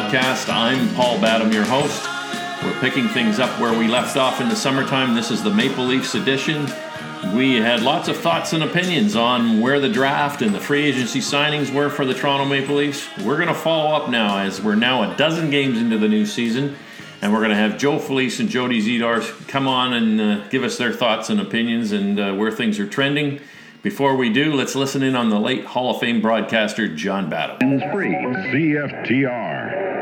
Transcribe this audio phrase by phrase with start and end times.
[0.00, 0.50] podcast.
[0.50, 2.08] I'm Paul Badham, your host.
[2.64, 5.14] We're picking things up where we left off in the summertime.
[5.14, 6.66] This is the Maple Leafs edition.
[7.34, 11.20] We had lots of thoughts and opinions on where the draft and the free agency
[11.20, 13.06] signings were for the Toronto Maple Leafs.
[13.18, 16.24] We're going to follow up now as we're now a dozen games into the new
[16.24, 16.76] season.
[17.20, 20.64] And we're going to have Joe Felice and Jody Zedor come on and uh, give
[20.64, 23.38] us their thoughts and opinions and uh, where things are trending.
[23.82, 27.58] Before we do, let's listen in on the late Hall of Fame broadcaster John Badham.
[27.92, 29.49] Free CFTR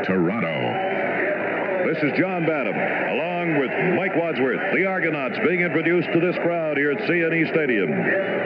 [0.09, 1.85] Toronto.
[1.85, 6.77] This is John Badham, along with Mike Wadsworth, the Argonauts being introduced to this crowd
[6.77, 7.89] here at CNE Stadium.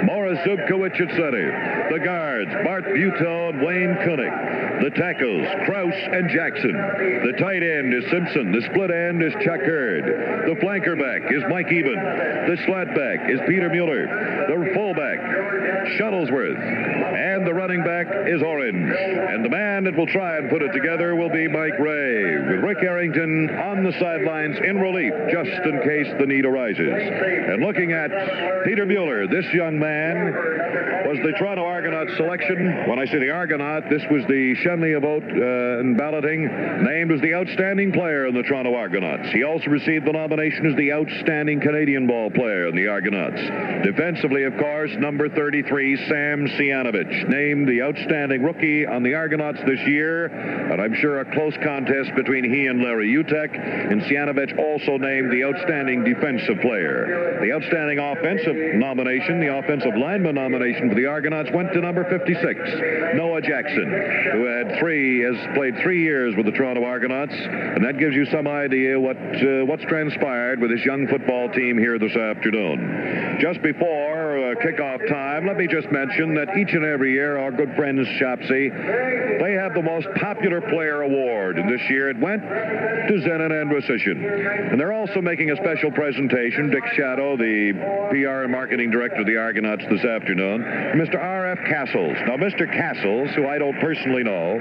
[0.06, 1.88] Morris Zubkowicz at center.
[1.92, 4.84] The guards, Bart Buteau and Wayne Koenig.
[4.84, 6.74] The tackles, Kraus and Jackson.
[6.74, 8.52] The tight end is Simpson.
[8.52, 10.04] The split end is Chuck Hurd.
[10.48, 11.96] The flanker back is Mike Eben.
[11.96, 14.04] The slat back is Peter Muller.
[14.04, 15.20] The fullback,
[16.00, 16.60] Shuttlesworth.
[16.60, 18.92] And the running back is Orange.
[18.94, 22.64] And the man that will try and put it together will be Mike Rae, with
[22.64, 26.90] Rick Arrington on the sidelines in relief, just in case the need arises.
[26.90, 28.12] And looking at
[28.66, 30.34] Peter Muller, this young man
[31.06, 32.88] was the Toronto Argonaut selection.
[32.88, 36.46] When I say the Argonaut, this was the Schenley vote uh, in balloting,
[36.84, 39.30] named as the outstanding player in the Toronto Argonauts.
[39.32, 43.42] He also received the nomination as the outstanding Canadian ball player in the Argonauts.
[43.86, 49.80] Defensively, of course, number 33, Sam Sianovich, named the outstanding rookie on the Argonauts this
[49.88, 50.28] year.
[50.28, 53.58] And I'm sure a close contest between he and Larry Uteck.
[53.58, 57.40] And Sianovich also named the outstanding defensive player.
[57.42, 63.16] The outstanding offensive nomination, the offensive lineman nomination for the Argonauts went to number 56,
[63.16, 63.90] Noah Jackson,
[64.34, 67.34] who had three, has played three years with the Toronto Argonauts.
[67.34, 71.80] And that gives you some idea what uh, what's transpired with this young football team
[71.80, 73.40] here this afternoon.
[73.42, 77.52] Just before uh, kickoff time, let me just mention that each and every year, our
[77.52, 78.70] good friends Shopsy,
[79.40, 81.58] they have the most popular player award.
[81.58, 84.72] And this year it went to Zenon and Andrusyshyn.
[84.72, 87.74] And they're also making a special presentation, Dick Shadow, the
[88.12, 90.64] PR and marketing director of the Argonauts this afternoon,
[90.96, 91.16] Mr.
[91.16, 91.60] R.F.
[91.68, 92.16] Castles.
[92.26, 92.72] Now, Mr.
[92.72, 94.60] Castles, who I don't personally know,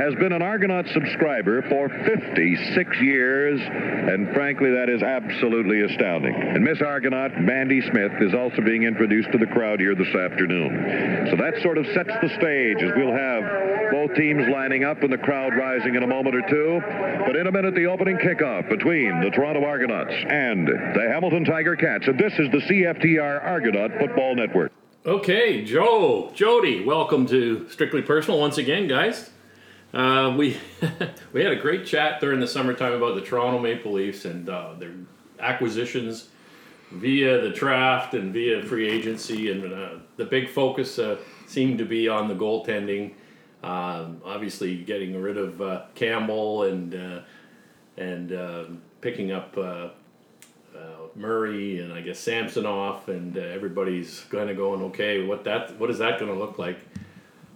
[0.00, 6.34] has been an Argonaut subscriber for 56 years, and frankly, that is absolutely astounding.
[6.34, 10.29] And Miss Argonaut, Mandy Smith, is also being introduced to the crowd here this afternoon.
[10.38, 15.12] So that sort of sets the stage as we'll have both teams lining up and
[15.12, 16.80] the crowd rising in a moment or two.
[17.26, 21.76] But in a minute, the opening kickoff between the Toronto Argonauts and the Hamilton Tiger
[21.76, 22.06] Cats.
[22.06, 24.72] And this is the CFTR Argonaut Football Network.
[25.04, 29.30] Okay, Joe, Jody, welcome to Strictly Personal once again, guys.
[29.92, 30.56] Uh, we
[31.32, 34.74] we had a great chat during the summertime about the Toronto Maple Leafs and uh,
[34.78, 34.92] their
[35.40, 36.28] acquisitions
[36.90, 41.84] via the draft and via free agency, and uh, the big focus uh, seemed to
[41.84, 43.12] be on the goaltending.
[43.62, 47.20] Um, obviously, getting rid of uh, Campbell and uh,
[47.96, 49.56] and um picking up
[51.16, 55.98] Murray and I guess Samsonov, and everybody's kind of going, okay, what that what is
[55.98, 56.78] that going to look like?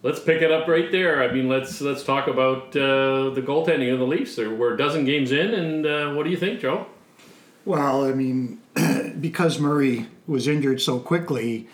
[0.04, 1.24] let's pick it up right there.
[1.24, 4.36] I mean, let's let's talk about uh, the goaltending of the Leafs.
[4.36, 6.86] We're a dozen games in, and uh, what do you think, Joe?
[7.64, 8.60] Well, I mean,
[9.20, 11.68] because Murray was injured so quickly,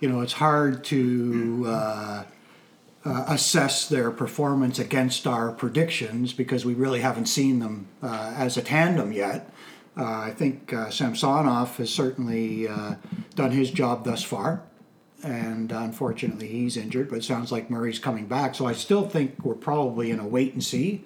[0.00, 2.24] you know, it's hard to uh,
[3.04, 8.56] uh, assess their performance against our predictions because we really haven't seen them uh, as
[8.56, 9.50] a tandem yet.
[9.96, 12.96] Uh, I think uh, Samsonov has certainly uh,
[13.34, 14.62] done his job thus far
[15.22, 17.08] and unfortunately he's injured.
[17.08, 20.26] But it sounds like Murray's coming back, so I still think we're probably in a
[20.26, 21.04] wait and see.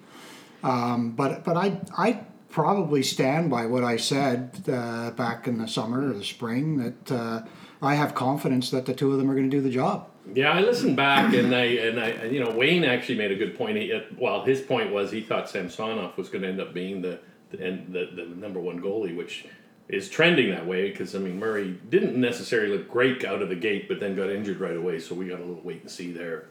[0.63, 5.67] Um, but but I I probably stand by what I said uh, back in the
[5.67, 7.43] summer or the spring that uh,
[7.81, 10.09] I have confidence that the two of them are going to do the job.
[10.33, 13.57] Yeah, I listened back and I and I you know Wayne actually made a good
[13.57, 13.77] point.
[13.77, 17.19] He, well, his point was he thought Samsonov was going to end up being the
[17.49, 19.45] the, the, the number one goalie, which
[19.87, 23.55] is trending that way because I mean Murray didn't necessarily look great out of the
[23.55, 24.99] gate, but then got injured right away.
[24.99, 26.47] So we got a little wait and see there.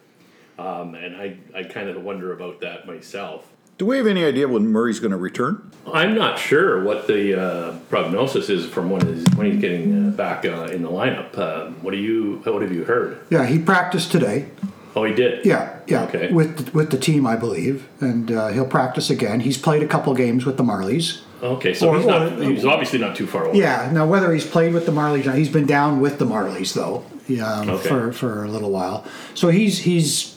[0.59, 3.53] Um, and I, I kind of wonder about that myself.
[3.79, 5.71] Do we have any idea when Murray's going to return?
[5.93, 10.11] I'm not sure what the uh, prognosis is from when he's, when he's getting uh,
[10.13, 11.37] back uh, in the lineup.
[11.39, 13.21] Um, what do you what have you heard?
[13.31, 14.49] Yeah, he practiced today.
[14.97, 15.45] Oh, he did.
[15.45, 16.05] Yeah, yeah.
[16.05, 16.33] Okay.
[16.33, 19.41] With with the team, I believe, and uh, he'll practice again.
[19.41, 21.21] He's played a couple games with the Marlies.
[21.43, 22.23] Okay, so Or- he's not.
[22.33, 23.59] or- He's obviously not too far away.
[23.59, 23.91] Yeah.
[23.93, 27.47] Now, whether he's played with the Marlies, he's been down with the Marlies though, yeah,
[27.47, 27.89] um, Okay.
[27.91, 29.05] for for a little while.
[29.35, 30.36] So he's he's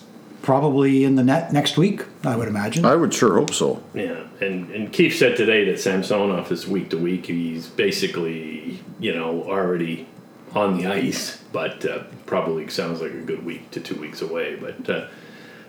[0.50, 2.84] probably in the net next week, I would imagine.
[2.84, 3.84] I would sure hope so.
[3.94, 7.28] Yeah, and and Keefe said today that Samsonov is week to week.
[7.28, 10.08] He's basically you know already
[10.56, 14.56] on the ice, but uh, probably sounds like a good week to two weeks away.
[14.56, 15.08] But uh,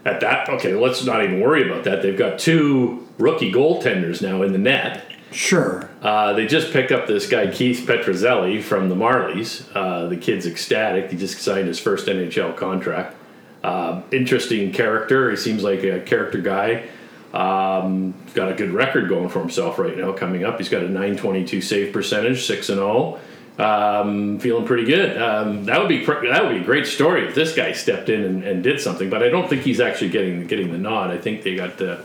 [0.07, 2.01] at that, okay, let's not even worry about that.
[2.01, 5.05] They've got two rookie goaltenders now in the net.
[5.31, 5.91] Sure.
[6.01, 9.67] Uh, they just picked up this guy Keith Petruzzelli from the Marlies.
[9.75, 11.11] Uh, the kid's ecstatic.
[11.11, 13.19] He just signed his first NHL contract.
[13.63, 15.31] Uh, interesting character.
[15.31, 16.89] He seems like a character guy.
[17.33, 20.13] Um, got a good record going for himself right now.
[20.13, 23.21] Coming up, he's got a 922 save percentage, six and zero.
[23.59, 25.21] Um, feeling pretty good.
[25.21, 28.25] Um, that would be that would be a great story if this guy stepped in
[28.25, 29.11] and, and, did something.
[29.11, 31.11] But I don't think he's actually getting getting the nod.
[31.11, 31.99] I think they got uh,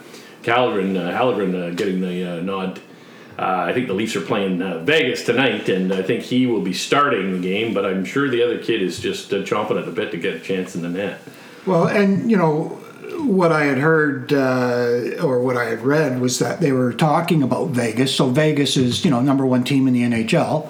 [0.45, 2.81] Halloran uh, Halloran uh, getting the uh, nod.
[3.37, 6.61] Uh, I think the Leafs are playing uh, Vegas tonight, and I think he will
[6.61, 7.73] be starting the game.
[7.73, 10.35] But I'm sure the other kid is just uh, chomping at the bit to get
[10.35, 11.21] a chance in the net.
[11.65, 12.79] Well, and you know
[13.25, 17.41] what I had heard uh, or what I had read was that they were talking
[17.41, 18.13] about Vegas.
[18.15, 20.69] So Vegas is you know number one team in the NHL.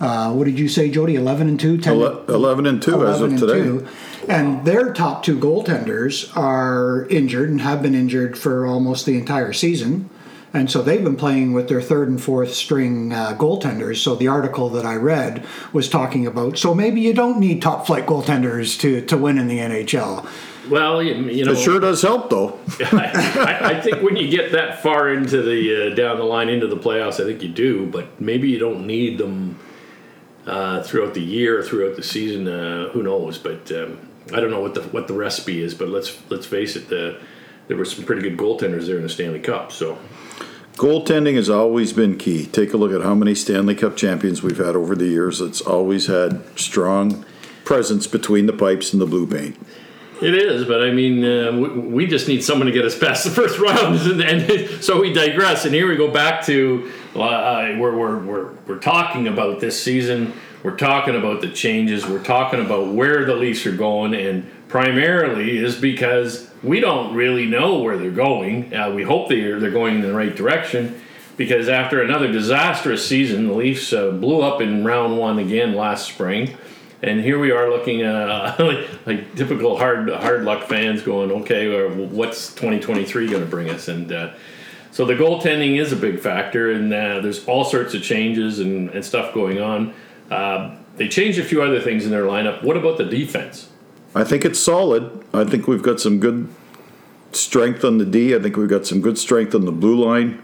[0.00, 1.14] Uh, what did you say, Jody?
[1.14, 1.78] Eleven and two.
[1.78, 1.94] 10,
[2.28, 3.62] Eleven and two as of and today.
[3.62, 3.88] two.
[4.28, 9.52] And their top two goaltenders are injured and have been injured for almost the entire
[9.52, 10.10] season.
[10.54, 13.96] And so they've been playing with their third and fourth string uh, goaltenders.
[13.96, 16.58] So the article that I read was talking about.
[16.58, 20.26] So maybe you don't need top flight goaltenders to, to win in the NHL.
[20.70, 22.58] Well, you, you know, It sure does help, though.
[22.80, 26.68] I, I think when you get that far into the uh, down the line into
[26.68, 27.86] the playoffs, I think you do.
[27.86, 29.58] But maybe you don't need them
[30.46, 32.48] uh, throughout the year, throughout the season.
[32.48, 33.38] Uh, who knows?
[33.38, 35.74] But um, I don't know what the what the recipe is.
[35.74, 37.20] But let's let's face it, the,
[37.68, 39.70] there were some pretty good goaltenders there in the Stanley Cup.
[39.70, 39.98] So
[40.76, 42.46] Goaltending has always been key.
[42.46, 45.40] Take a look at how many Stanley Cup champions we've had over the years.
[45.40, 47.24] It's always had strong
[47.64, 49.56] presence between the pipes and the blue paint.
[50.20, 53.24] It is, but I mean, uh, we, we just need someone to get us past
[53.24, 55.64] the first round, and, and so we digress.
[55.64, 60.32] And here we go back to uh, we're, we're, we're, we're talking about this season.
[60.64, 62.06] We're talking about the changes.
[62.06, 67.46] We're talking about where the Leafs are going, and primarily is because we don't really
[67.46, 68.74] know where they're going.
[68.74, 71.00] Uh, we hope they're they're going in the right direction.
[71.36, 76.06] Because after another disastrous season, the Leafs uh, blew up in round one again last
[76.06, 76.56] spring
[77.04, 81.68] and here we are looking uh, like, like, typical hard hard luck fans going, okay,
[81.68, 83.88] well, what's 2023 going to bring us?
[83.88, 84.32] And uh,
[84.90, 88.88] so the goaltending is a big factor, and uh, there's all sorts of changes and,
[88.90, 89.94] and stuff going on.
[90.30, 92.62] Uh, they changed a few other things in their lineup.
[92.62, 93.68] What about the defense?
[94.14, 95.24] I think it's solid.
[95.32, 96.48] I think we've got some good
[97.32, 98.34] strength on the D.
[98.34, 100.40] I think we've got some good strength on the blue line.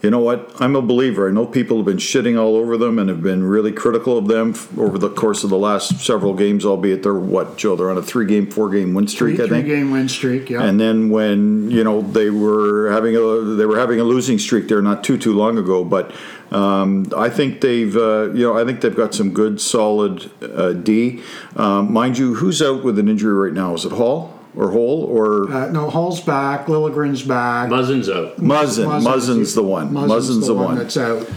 [0.00, 0.52] You know what?
[0.60, 1.28] I'm a believer.
[1.28, 4.28] I know people have been shitting all over them and have been really critical of
[4.28, 7.74] them over the course of the last several games, albeit they're what, Joe?
[7.74, 9.66] They're on a three game, four game win streak, Three, I think.
[9.66, 10.62] three game win streak, yeah.
[10.62, 13.20] And then when you know they were having a
[13.56, 16.12] they were having a losing streak there not too too long ago, but
[16.50, 20.72] um, I think they've uh, you know I think they've got some good solid uh,
[20.72, 21.22] D.
[21.56, 23.74] Um, mind you, who's out with an injury right now?
[23.74, 27.68] Is it Hall or Hole or uh, no, Hall's back, Liljegren's back.
[27.70, 28.36] Muzzin's out.
[28.38, 29.02] Muzzin?
[29.02, 29.90] Muzzin's the one.
[29.92, 30.76] Muzzin's the one.
[30.76, 31.28] that's out.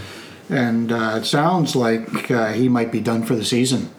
[0.50, 3.90] And uh, it sounds like uh, he might be done for the season.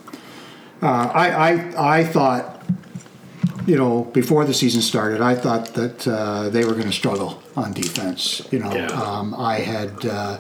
[0.83, 2.63] Uh, I, I, I thought,
[3.67, 7.43] you know, before the season started, I thought that uh, they were going to struggle
[7.57, 8.47] on defense.
[8.51, 8.89] You know, Yeah.
[8.89, 10.39] um, I had uh,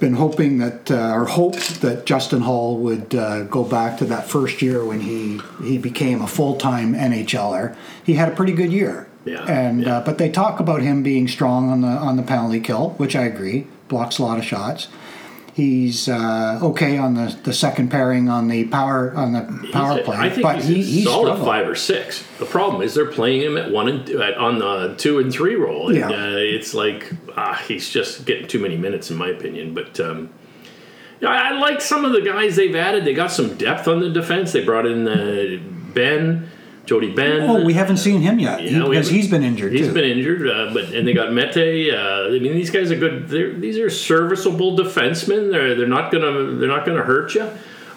[0.00, 4.28] been hoping that, uh, or hoped that Justin Holl would uh, go back to that
[4.28, 7.76] first year when he, he became a full time NHLer.
[8.04, 9.06] He had a pretty good year.
[9.24, 9.98] Yeah, And yeah.
[9.98, 13.14] Uh, but they talk about him being strong on the on the penalty kill, which
[13.14, 13.66] I agree.
[13.88, 14.88] Blocks a lot of shots.
[15.54, 20.04] He's uh, okay on the, the second pairing on the power on the power He's
[20.04, 21.46] play, I think but he's he, he's solid struggled.
[21.46, 22.24] five or six.
[22.38, 25.56] The problem is they're playing him at one and at, on the two and three
[25.56, 26.08] roll, and Yeah.
[26.08, 29.74] uh, it's like ah, he's just getting too many minutes, in my opinion.
[29.74, 30.30] But um,
[31.20, 33.04] yeah, I, I like some of the guys they've added.
[33.04, 34.52] They got some depth on the defense.
[34.52, 35.58] They brought in uh,
[35.92, 36.48] Benn,
[36.90, 37.42] Jody Benn.
[37.48, 39.94] Oh, we haven't seen him yet Yeah, because he's been injured He's too.
[39.94, 41.94] been injured, uh, but and they got Mete.
[41.94, 43.28] Uh, I mean, these guys are good.
[43.28, 45.52] They're, these are serviceable defensemen.
[45.52, 47.48] They're they're not gonna they're not gonna hurt you.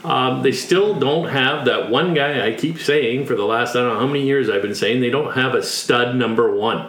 [0.03, 3.79] Um, they still don't have that one guy I keep saying for the last I
[3.79, 6.87] don't know how many years I've been saying they don't have a stud number one.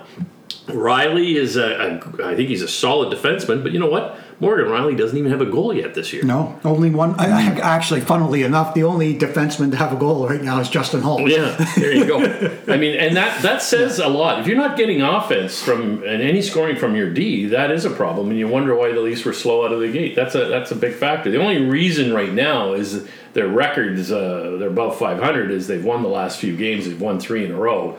[0.67, 4.19] Rielly is a, a I think he's a solid defenseman, but you know what?
[4.41, 6.25] Morgan Rielly doesn't even have a goal yet this year.
[6.25, 7.15] no, only one.
[7.21, 10.69] I, I, actually, funnily enough, the only defenseman to have a goal right now is
[10.69, 11.29] Justin Holl.
[11.29, 12.19] Yeah, there you go.
[12.69, 14.41] I mean, and that that says a lot.
[14.41, 17.91] If you're not getting offense from and any scoring from your D, that is a
[17.91, 20.17] problem, and you wonder why the Leafs were slow out of the gate.
[20.17, 21.31] That's a that's a big factor.
[21.31, 24.11] The only reason right now is their records.
[24.11, 25.51] Uh, they're above 500.
[25.51, 26.87] Is they've won the last few games.
[26.87, 27.99] They've won three in a row,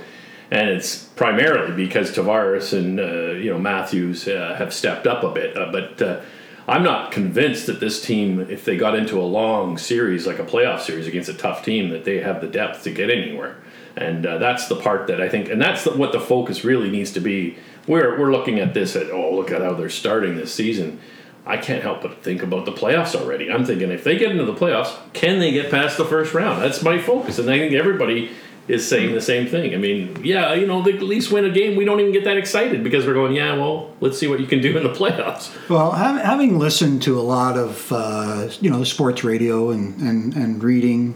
[0.51, 5.31] and it's primarily because Tavares and uh, you know Matthews uh, have stepped up a
[5.31, 5.57] bit.
[5.57, 6.21] Uh, but uh,
[6.67, 10.43] I'm not convinced that this team, if they got into a long series like a
[10.43, 13.57] playoff series against a tough team, that they have the depth to get anywhere.
[13.97, 16.89] and uh, that's the part that I think, and that's the, what the focus really
[16.89, 17.57] needs to be.
[17.87, 20.99] We're we're looking at this at oh look at how they're starting this season.
[21.47, 23.51] I can't help but think about the playoffs already.
[23.51, 26.61] I'm thinking if they get into the playoffs, can they get past the first round?
[26.61, 28.31] That's my focus, and I think everybody
[28.67, 29.75] is saying the same thing.
[29.75, 31.75] I mean, yeah, you know, they at least win a game.
[31.75, 34.48] We don't even get that excited because we're going, yeah, well, let's see what you
[34.48, 35.53] can do in the playoffs.
[35.69, 40.36] Well, ha- having listened to a lot of uh, you know sports radio and and,
[40.36, 41.15] and reading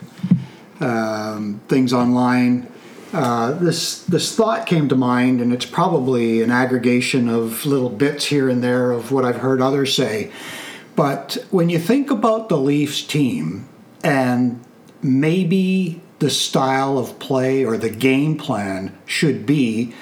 [0.79, 2.71] um, things online,
[3.13, 8.25] uh, this this thought came to mind, and it's probably an aggregation of little bits
[8.25, 10.31] here and there of what I've heard others say.
[10.95, 13.67] But when you think about the Leafs team
[14.03, 14.63] and
[15.01, 19.93] maybe the style of play or the game plan should be,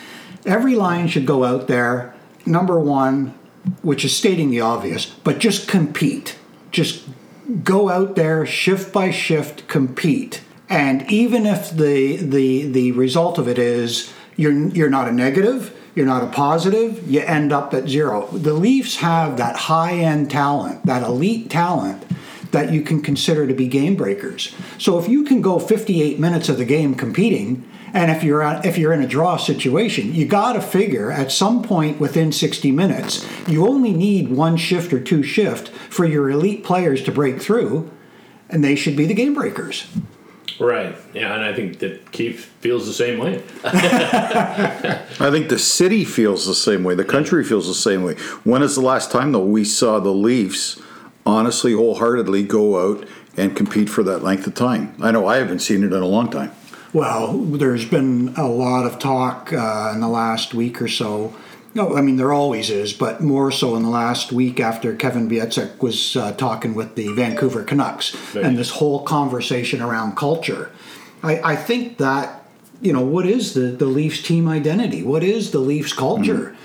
[0.45, 2.13] every line should go out there.
[2.45, 3.37] Number one,
[3.81, 6.37] which is stating the obvious, but just compete.
[6.71, 7.03] Just
[7.63, 10.41] go out there shift by shift, compete.
[10.69, 15.73] And even if the the the result of it is you're you're not a negative,
[15.95, 18.27] you're not a positive, you end up at zero.
[18.27, 22.03] The Leafs have that high end talent, that elite talent
[22.51, 24.55] that you can consider to be game breakers.
[24.77, 28.65] So if you can go 58 minutes of the game competing, and if you're at,
[28.65, 32.71] if you're in a draw situation, you got to figure at some point within 60
[32.71, 37.41] minutes, you only need one shift or two shift for your elite players to break
[37.41, 37.89] through,
[38.49, 39.87] and they should be the game breakers.
[40.59, 40.95] Right.
[41.13, 43.43] Yeah, and I think that Keefe feels the same way.
[43.63, 46.95] I think the city feels the same way.
[46.95, 48.15] The country feels the same way.
[48.43, 50.81] When is the last time though we saw the Leafs
[51.27, 53.05] honestly, wholeheartedly go out
[53.35, 54.95] and compete for that length of time?
[55.01, 56.51] I know I haven't seen it in a long time.
[56.93, 61.35] Well, there's been a lot of talk uh, in the last week or so.
[61.75, 65.29] No, I mean there always is, but more so in the last week after Kevin
[65.29, 68.43] Bieksa was uh, talking with the Vancouver Canucks Right.
[68.45, 70.71] and this whole conversation around culture.
[71.21, 72.45] I, I think that
[72.81, 75.03] you know what is the the Leafs team identity?
[75.03, 76.55] What is the Leafs culture?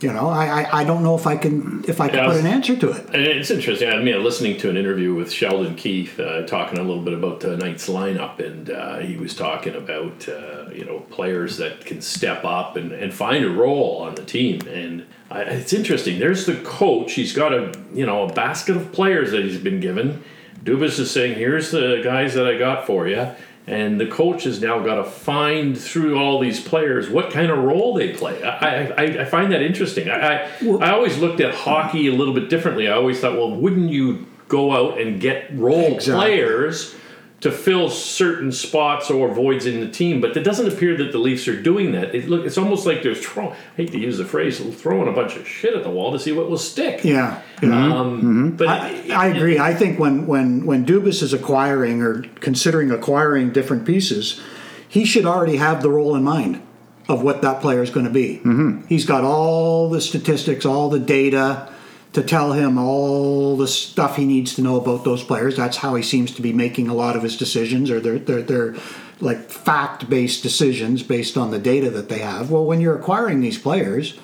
[0.00, 2.36] You know, I, I, I don't know if I can if I can Yeah, put
[2.36, 3.14] an answer to it.
[3.14, 3.90] It's interesting.
[3.90, 7.42] I mean, listening to an interview with Sheldon Keefe uh, talking a little bit about
[7.42, 12.44] tonight's lineup, and uh, he was talking about uh, you know players that can step
[12.44, 14.62] up and, and find a role on the team.
[14.68, 16.18] And I, it's interesting.
[16.18, 17.12] There's the coach.
[17.12, 20.24] He's got a you know a basket of players that he's been given.
[20.64, 23.28] Dubas is saying, "Here's the guys that I got for you."
[23.70, 27.58] And the coach has now got to find through all these players what kind of
[27.58, 28.42] role they play.
[28.42, 30.10] I, I, I find that interesting.
[30.10, 30.50] I, I,
[30.80, 32.88] I always looked at hockey a little bit differently.
[32.88, 36.14] I always thought, well, wouldn't you go out and get role Exactly.
[36.14, 36.96] players
[37.40, 40.20] to fill certain spots or voids in the team?
[40.20, 42.14] But it doesn't appear that the Leafs are doing that.
[42.14, 43.52] It look, it's almost like they're throwing.
[43.52, 46.18] I hate to use the phrase, throwing a bunch of shit at the wall to
[46.18, 47.04] see what will stick.
[47.04, 47.42] Yeah.
[47.62, 47.94] yeah.
[47.94, 49.58] Um, But I, I agree.
[49.58, 54.40] I think when when when Dubas is acquiring or considering acquiring different pieces,
[54.88, 56.62] he should already have the role in mind
[57.08, 58.36] of what that player is going to be.
[58.44, 58.86] Mm-hmm.
[58.86, 61.72] He's got all the statistics, all the data
[62.12, 65.56] to tell him all the stuff he needs to know about those players.
[65.56, 68.42] That's how he seems to be making a lot of his decisions, or they're they're,
[68.42, 68.74] they're
[69.20, 72.50] like fact based decisions based on the data that they have.
[72.50, 74.18] Well, when you're acquiring these players.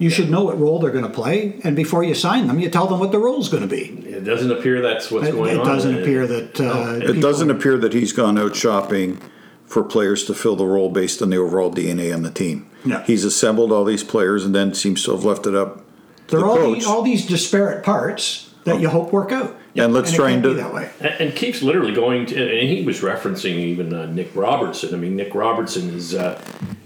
[0.00, 2.70] You should know what role they're going to play, and before you sign them, you
[2.70, 3.86] tell them what the role's going to be.
[4.06, 5.66] it doesn't appear that's what's It, going it on.
[5.66, 9.18] doesn't Uh, appear that uh, It doesn't appear that he's gone out shopping
[9.66, 12.70] for players to fill the role based on the overall DNA on the team.
[12.84, 13.02] Yeah.
[13.06, 15.82] He's assembled all these players and then seems to have left it up to
[16.28, 16.82] They're the all, coach.
[16.84, 19.56] the, all these disparate parts that you hope work out.
[19.74, 20.90] and let's and try and do that way.
[21.00, 24.94] And, and keeps literally going to, and he was referencing even uh, Nick Robertson.
[24.94, 26.40] I mean, Nick Robertson has uh,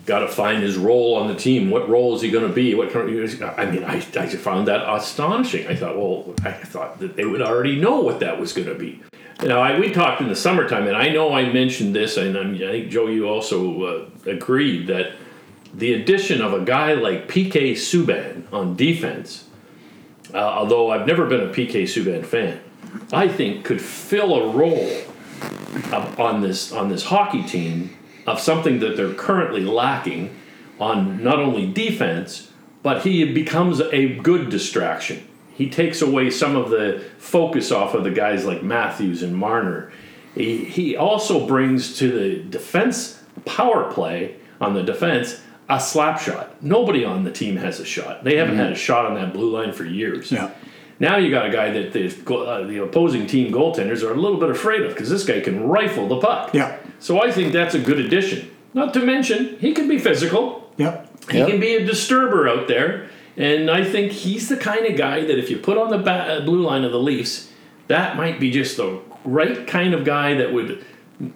[0.06, 1.70] got to find his role on the team.
[1.70, 2.74] What role is he going to be?
[2.74, 5.66] What kind of- I mean, I, I found that astonishing.
[5.66, 8.74] I thought, well, I thought that they would already know what that was going to
[8.74, 9.02] be.
[9.42, 12.36] You know, I, we talked in the summertime, and I know I mentioned this, and
[12.38, 15.14] I'm, I think Joe, you also uh, agreed that
[15.74, 19.44] the addition of a guy like PK Subban on defense
[20.34, 22.60] uh, although I've never been a PK Subban fan,
[23.12, 25.02] I think could fill a role
[26.18, 30.34] on this on this hockey team of something that they're currently lacking
[30.78, 32.50] on not only defense,
[32.82, 35.26] but he becomes a good distraction.
[35.54, 39.92] He takes away some of the focus off of the guys like Matthews and Marner.
[40.34, 46.62] He, he also brings to the defense power play on the defense a slap shot.
[46.62, 48.24] Nobody on the team has a shot.
[48.24, 50.30] They haven't had a shot on that blue line for years.
[50.32, 50.50] Yeah.
[51.00, 54.38] Now you got a guy that the, uh, the opposing team goaltenders are a little
[54.38, 56.52] bit afraid of because this guy can rifle the puck.
[56.54, 56.78] Yeah.
[57.00, 58.50] So I think that's a good addition.
[58.74, 60.72] Not to mention he can be physical.
[60.76, 61.08] Yep.
[61.30, 61.48] He Yep.
[61.48, 65.38] can be a disturber out there, and I think he's the kind of guy that
[65.38, 67.48] if you put on the ba- uh, blue line of the Leafs,
[67.88, 70.84] that might be just the right kind of guy that would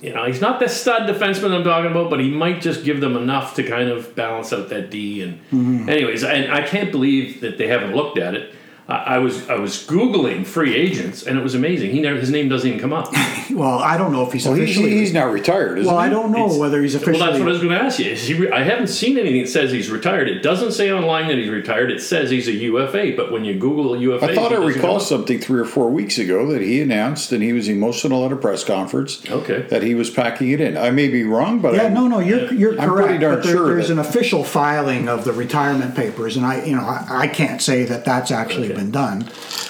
[0.01, 3.01] you know, he's not the stud defenseman I'm talking about, but he might just give
[3.01, 5.23] them enough to kind of balance out that D.
[5.23, 5.89] And Mm-hmm.
[5.89, 8.53] anyways, and I can't believe that they haven't looked at it.
[8.89, 11.91] I I was I was googling free agents, and it was amazing.
[11.91, 13.13] He never his name doesn't even come up.
[13.49, 14.91] Well, I don't know if he's Well, officially.
[14.91, 15.87] he's now retired, isn't he?
[15.89, 17.21] well, I don't know It's- whether he's officially.
[17.21, 18.11] Well, that's what I was going to ask you.
[18.11, 20.29] Is he I haven't seen anything that says he's retired.
[20.29, 21.93] It doesn't say online that he's retired.
[21.93, 23.13] It says he's a UFA.
[23.17, 26.19] But when you Google UFA, I thought I doesn't recall something three or four weeks
[26.19, 29.23] ago that he announced, and he was emotional at a press conference.
[29.31, 29.63] Okay.
[29.71, 30.77] That he was packing it in.
[30.77, 33.07] I may be wrong, but Yeah, I, no, no, you're you're I'm correct.
[33.09, 36.45] pretty darn but there, sure there's that- an official filing of the retirement papers, and
[36.45, 38.76] I, you know, I, I can't say that that's actually Okay.
[38.77, 39.29] Been done.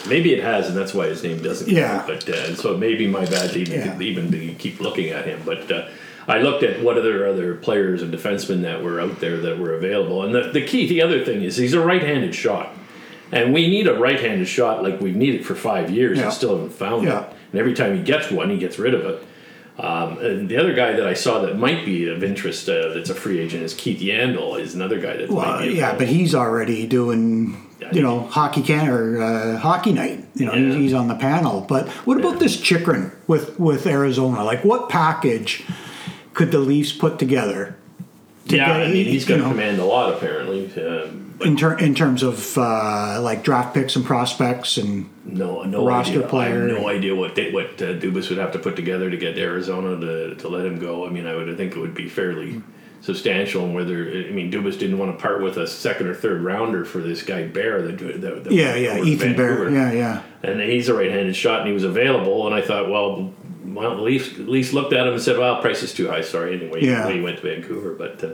[0.08, 1.68] Maybe it has, and that's why his name doesn't.
[1.68, 1.98] Yeah.
[1.98, 3.98] up, But uh, and so it may be my bad to even Yeah.
[4.00, 5.40] even to keep looking at him.
[5.44, 5.88] But uh,
[6.28, 9.74] I looked at what other other players and defensemen that were out there that were
[9.74, 12.74] available, and the, the key, the other thing is he's a right-handed shot,
[13.32, 16.24] and we need a right-handed shot like we've needed for five years Yeah.
[16.24, 17.22] and still haven't found Yeah.
[17.24, 17.32] it.
[17.52, 19.22] And every time he gets one, he gets rid of it.
[19.78, 23.10] Um, and the other guy that I saw that might be of interest, uh, that's
[23.10, 24.58] a free agent, is Keith Yandle.
[24.58, 27.56] Is another guy that might Well, be yeah, but he's already doing,
[27.92, 30.24] you know, hockey can or uh, hockey night.
[30.34, 30.74] You know, Yeah.
[30.78, 31.60] he's, on the panel.
[31.68, 34.42] But what about this Chychrun with with Arizona?
[34.44, 35.62] Like, what package
[36.32, 37.76] could the Leafs put together
[38.48, 40.70] to yeah, get- I mean he's going to command a lot apparently.
[40.82, 45.86] Um, in, ter- in terms of uh, like draft picks and prospects and No, no
[45.86, 46.28] roster idea.
[46.28, 46.64] player.
[46.64, 49.16] I have no idea what they, what uh, Dubas would have to put together to
[49.16, 51.06] get Arizona to, to let him go.
[51.06, 52.62] I mean, I would think it would be fairly
[53.02, 53.64] substantial.
[53.64, 56.84] And whether I mean, Dubas didn't want to part with a second or third rounder
[56.84, 57.82] for this guy Bear.
[57.82, 60.22] That, that, that yeah, yeah, Ethan Bear, yeah, yeah.
[60.42, 62.46] and he's a right-handed shot, and he was available.
[62.46, 63.32] And I thought, well,
[63.64, 66.84] well, Leafs, Leafs looked at him and said, "Well, price is too high." Sorry, anyway,
[66.84, 67.10] Yeah.
[67.10, 67.92] he went to Vancouver.
[67.94, 68.30] But, uh,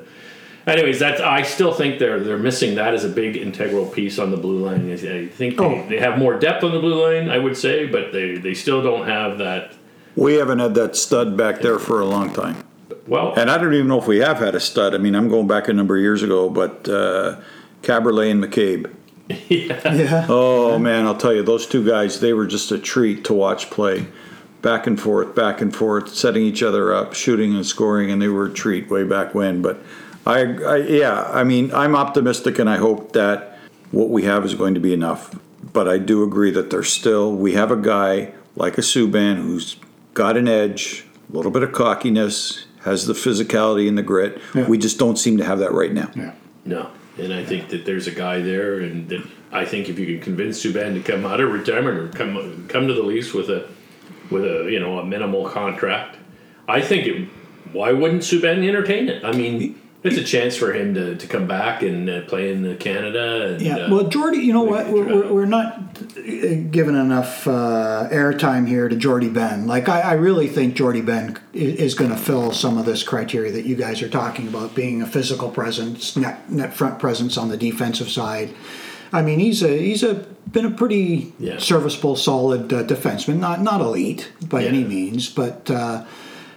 [0.66, 4.30] anyways, that's I still think they're they're missing that as a big integral piece on
[4.30, 4.90] the blue line.
[4.90, 5.86] I I think they, Oh.
[5.88, 8.82] they have more depth on the blue line, I would say, but they they still
[8.82, 9.72] don't have that.
[10.16, 12.56] we haven't had that stud back there for a long time.
[13.06, 14.94] Well, And I don't even know if we have had a stud.
[14.94, 17.36] I mean, I'm going back a number of years ago, but uh,
[17.82, 18.90] Kaberle and McCabe.
[19.48, 20.26] Yeah.
[20.28, 23.70] Oh man, I'll tell you, those two guys, they were just a treat to watch
[23.70, 24.06] play.
[24.60, 28.28] Back and forth, back and forth, setting each other up, shooting and scoring, and they
[28.28, 29.60] were a treat way back when.
[29.62, 29.78] But
[30.26, 33.58] I, I yeah, I mean, I'm optimistic and I hope that
[33.90, 35.38] what we have is going to be enough.
[35.72, 39.76] But I do agree that there's still, we have a guy like a Subban who's
[40.14, 44.40] got an edge, a little bit of cockiness, has the physicality and the grit.
[44.54, 44.66] Yeah.
[44.68, 46.10] We just don't seem to have that right now.
[46.14, 46.32] Yeah.
[46.64, 50.06] no, and I think that there's a guy there, and that I think if you
[50.06, 53.50] can convince Subban to come out of retirement or come come to the Leafs with
[53.50, 53.68] a
[54.30, 56.16] with a you know a minimal contract,
[56.68, 57.28] I think it.
[57.72, 59.24] Why wouldn't Subban entertain it?
[59.24, 62.68] I mean, it's a chance for him to, to come back and uh, play in
[62.68, 63.52] uh, Canada.
[63.52, 64.88] And, Yeah, uh, well, Jordy, you know what?
[64.88, 65.78] We're, we're, we're not
[66.16, 69.66] uh, giving enough uh, airtime here to Jordie Benn.
[69.66, 73.52] Like, I, I really think Jordie Benn is going to fill some of this criteria
[73.52, 77.48] that you guys are talking about, being a physical presence, net, net front presence on
[77.48, 78.52] the defensive side.
[79.12, 80.14] I mean, he's a he's a
[80.50, 81.58] been a pretty Yeah.
[81.58, 83.38] serviceable, solid uh, defenseman.
[83.38, 84.68] Not not elite by Yeah.
[84.68, 85.70] any means, but.
[85.70, 86.04] Uh,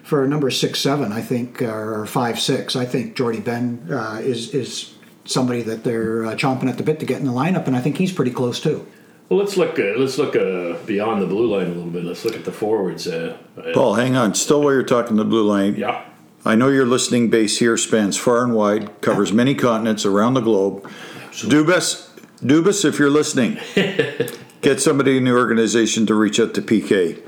[0.05, 4.21] for a number six seven, I think, or five six, I think Jordie Benn uh,
[4.21, 4.93] is is
[5.25, 7.81] somebody that they're uh, chomping at the bit to get in the lineup, and I
[7.81, 8.85] think he's pretty close too.
[9.29, 9.79] well, let's look.
[9.79, 12.05] Uh, let's look uh, beyond the blue line a little bit.
[12.05, 13.07] Let's look at the forwards.
[13.07, 14.35] Uh, uh, Paul, hang on.
[14.35, 16.05] Still while you're talking the blue line, yeah.
[16.45, 20.41] I know your listening base here spans far and wide, covers many continents around the
[20.41, 20.87] globe.
[21.31, 22.07] Dubas,
[22.41, 23.57] Dubas, if you're listening,
[24.61, 27.19] get somebody in the organization to reach out to PK.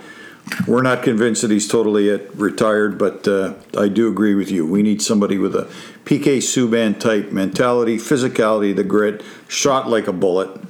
[0.67, 4.65] We're not convinced that he's totally yet retired, but uh, I do agree with you.
[4.65, 5.69] We need somebody with a
[6.05, 10.61] PK Subban type mentality, physicality, the grit, shot like a bullet.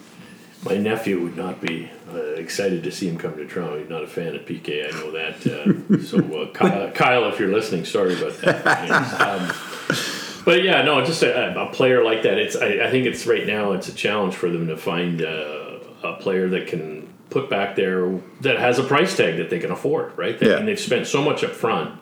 [0.64, 3.80] My nephew would not be uh, excited to see him come to Toronto.
[3.80, 4.88] He's not a fan of PK.
[4.88, 5.46] I know that.
[5.46, 9.22] Uh, so, uh, Kyle, Kyle, if you're listening, sorry about that.
[9.22, 9.56] um,
[10.46, 12.38] but yeah, no, just a, a player like that.
[12.38, 12.56] It's.
[12.56, 13.74] I, I think it's right now.
[13.74, 18.20] It's a challenge for them to find uh, a player that can put back there
[18.42, 20.18] that has a price tag that they can afford.
[20.18, 20.42] Right.
[20.42, 20.58] Yeah.
[20.58, 22.00] And they've spent so much up front,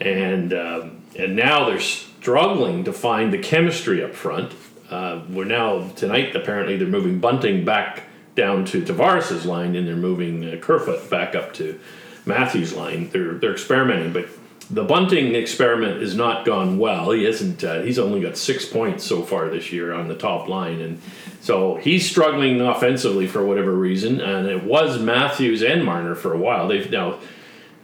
[0.00, 4.52] and um, and now they're struggling to find the chemistry up front.
[4.90, 6.36] Uh, we're now tonight.
[6.36, 11.34] Apparently, they're moving Bunting back down to Tavares's line, and they're moving uh, Kerfoot back
[11.34, 11.78] up to
[12.24, 13.10] Matthews' line.
[13.10, 14.28] They're they're experimenting, but
[14.70, 17.10] the Bunting experiment has not gone well.
[17.12, 17.62] He hasn't.
[17.62, 21.00] Uh, he's only got six points so far this year on the top line, and
[21.46, 24.20] so he's struggling offensively for whatever reason.
[24.20, 26.66] And it was Matthews and Marner for a while.
[26.66, 27.20] They've now.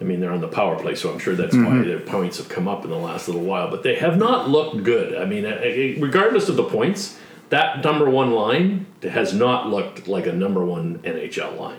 [0.01, 2.48] I mean, they're on the power play, so I'm sure that's why their points have
[2.48, 3.70] come up in the last little while.
[3.70, 5.14] But they have not looked good.
[5.14, 5.44] I mean,
[6.01, 7.20] regardless of the points,
[7.51, 11.79] that number one line has not looked like a number one NHL line.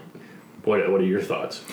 [0.63, 1.65] What, what are your thoughts?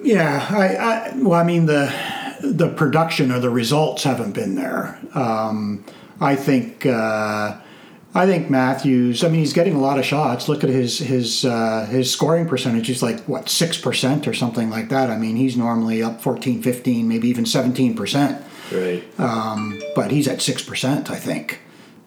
[0.00, 1.92] Yeah, I, I well, I mean the
[2.40, 4.96] the production or the results haven't been there.
[5.12, 5.84] Um,
[6.20, 7.58] I think uh,
[8.14, 9.24] I think Matthews.
[9.24, 10.48] I mean, he's getting a lot of shots.
[10.48, 12.86] Look at his his uh, his scoring percentage.
[12.86, 15.08] He's like what six percent or something like that.
[15.08, 18.44] I mean, he's normally up 14, 15, maybe even seventeen percent.
[18.70, 19.02] Right.
[19.94, 21.60] But he's at six percent, I think.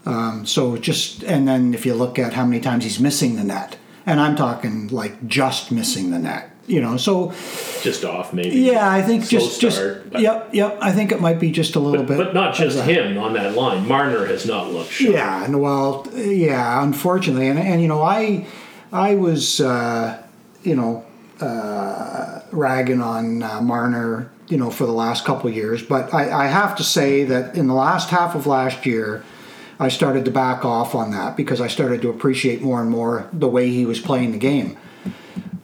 [0.05, 3.43] Um, so just and then if you look at how many times he's missing the
[3.43, 6.51] net, and I'm talking like just missing the net.
[6.67, 7.31] You know, so
[7.83, 8.55] Just off, maybe.
[8.61, 10.77] yeah, I think Slow just just start, but- yep, yep.
[10.81, 13.33] I think it might be just a little But, bit, but not just him on
[13.33, 13.87] that line.
[13.87, 15.13] Marner has not looked sharp.
[15.13, 18.47] Yeah, and well, yeah, unfortunately, and and you know, I
[18.91, 20.19] I was uh,
[20.63, 21.05] you know
[21.39, 26.45] uh, ragging on uh, Marner, you know, for the last couple of years, but I,
[26.45, 29.23] I have to say that in the last half of last year.
[29.77, 33.27] I started to back off on that because I started to appreciate more and more
[33.33, 34.77] the way he was playing the game.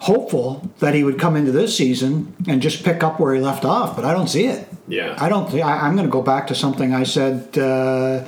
[0.01, 3.65] Hopeful that he would come into this season and just pick up where he left
[3.65, 4.67] off, but I don't see it.
[4.87, 5.15] Yeah.
[5.19, 8.25] I don't think I, I'm going to go back to something I said uh,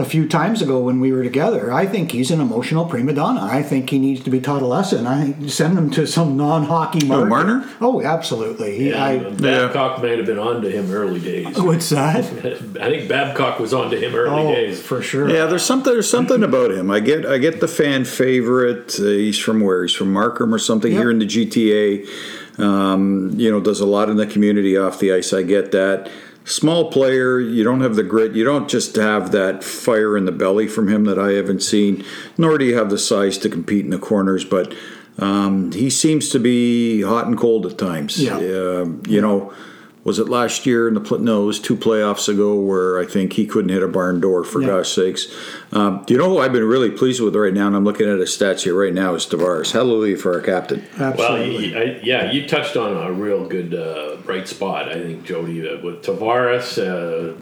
[0.00, 1.72] a few times ago when we were together.
[1.72, 3.40] I think he's an emotional prima donna.
[3.42, 5.06] I think he needs to be taught a lesson.
[5.06, 7.28] I send him to some non-hockey market.
[7.28, 7.68] Marner?
[7.80, 8.78] Oh, absolutely.
[8.78, 11.58] He, Yeah, I, Babcock might have been on to him early days.
[11.60, 12.16] what's that?
[12.80, 14.80] I think Babcock was on to him early Oh, days.
[14.82, 15.28] for sure.
[15.28, 15.92] Yeah, there's something.
[15.92, 16.90] There's something about him.
[16.90, 17.26] I get.
[17.26, 18.98] I get the fan favorite.
[18.98, 19.82] Uh, he's from where?
[19.82, 21.00] He's from Markham or something Yep.
[21.00, 22.06] here in the GTA.
[22.58, 25.32] Um, you know, does a lot in the community off the ice.
[25.32, 26.10] I get that.
[26.48, 28.32] Small player, you don't have the grit.
[28.32, 32.04] You don't just have that fire in the belly from him that I haven't seen.
[32.38, 34.46] Nor do you have the size to compete in the corners.
[34.46, 34.74] But
[35.18, 38.22] um, he seems to be hot and cold at times.
[38.22, 38.36] Yeah.
[38.36, 39.52] Um, you know,
[40.08, 41.42] was it last year in the pl- no?
[41.42, 44.60] It was two playoffs ago where I think he couldn't hit a barn door for
[44.62, 44.68] Yeah.
[44.68, 45.28] gosh sakes.
[45.70, 47.66] Um, do you know who I've been really pleased with right now?
[47.66, 49.14] And I'm looking at his stats here right now.
[49.14, 49.70] Is Tavares?
[49.72, 50.82] Hallelujah for our captain.
[50.98, 52.00] Well, Absolutely.
[52.02, 56.02] yeah, you touched on a real good uh, bright spot, I think, Jody, uh, with
[56.02, 57.34] Tavares uh,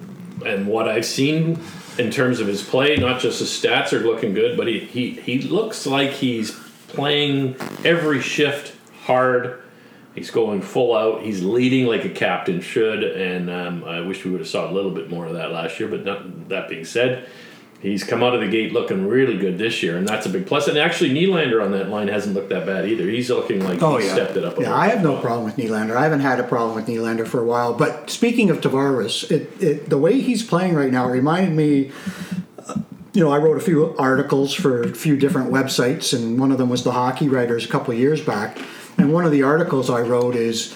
[0.44, 1.58] and what I've seen
[1.98, 2.96] in terms of his play.
[2.96, 6.50] Not just his stats are looking good, but he, he, he looks like he's
[6.88, 8.74] playing every shift
[9.04, 9.62] hard.
[10.16, 11.22] He's going full out.
[11.22, 14.72] He's leading like a captain should, and um, I wish we would have saw a
[14.72, 15.90] little bit more of that last year.
[15.90, 17.28] But not, that being said,
[17.80, 20.46] he's come out of the gate looking really good this year, and that's a big
[20.46, 20.68] plus.
[20.68, 23.04] And actually, Nylander on that line hasn't looked that bad either.
[23.06, 24.58] He's looking like Oh he's yeah, stepped it up.
[24.58, 24.74] A yeah.
[24.74, 25.94] I have no problem with Nylander.
[25.94, 27.74] I haven't had a problem with Nylander for a while.
[27.74, 31.92] But speaking of Tavares, it, it the way he's playing right now reminded me.
[33.12, 36.58] You know, I wrote a few articles for a few different websites, and one of
[36.58, 38.58] them was the Hockey Writers a couple of years back.
[38.98, 40.72] And one of the articles I wrote is,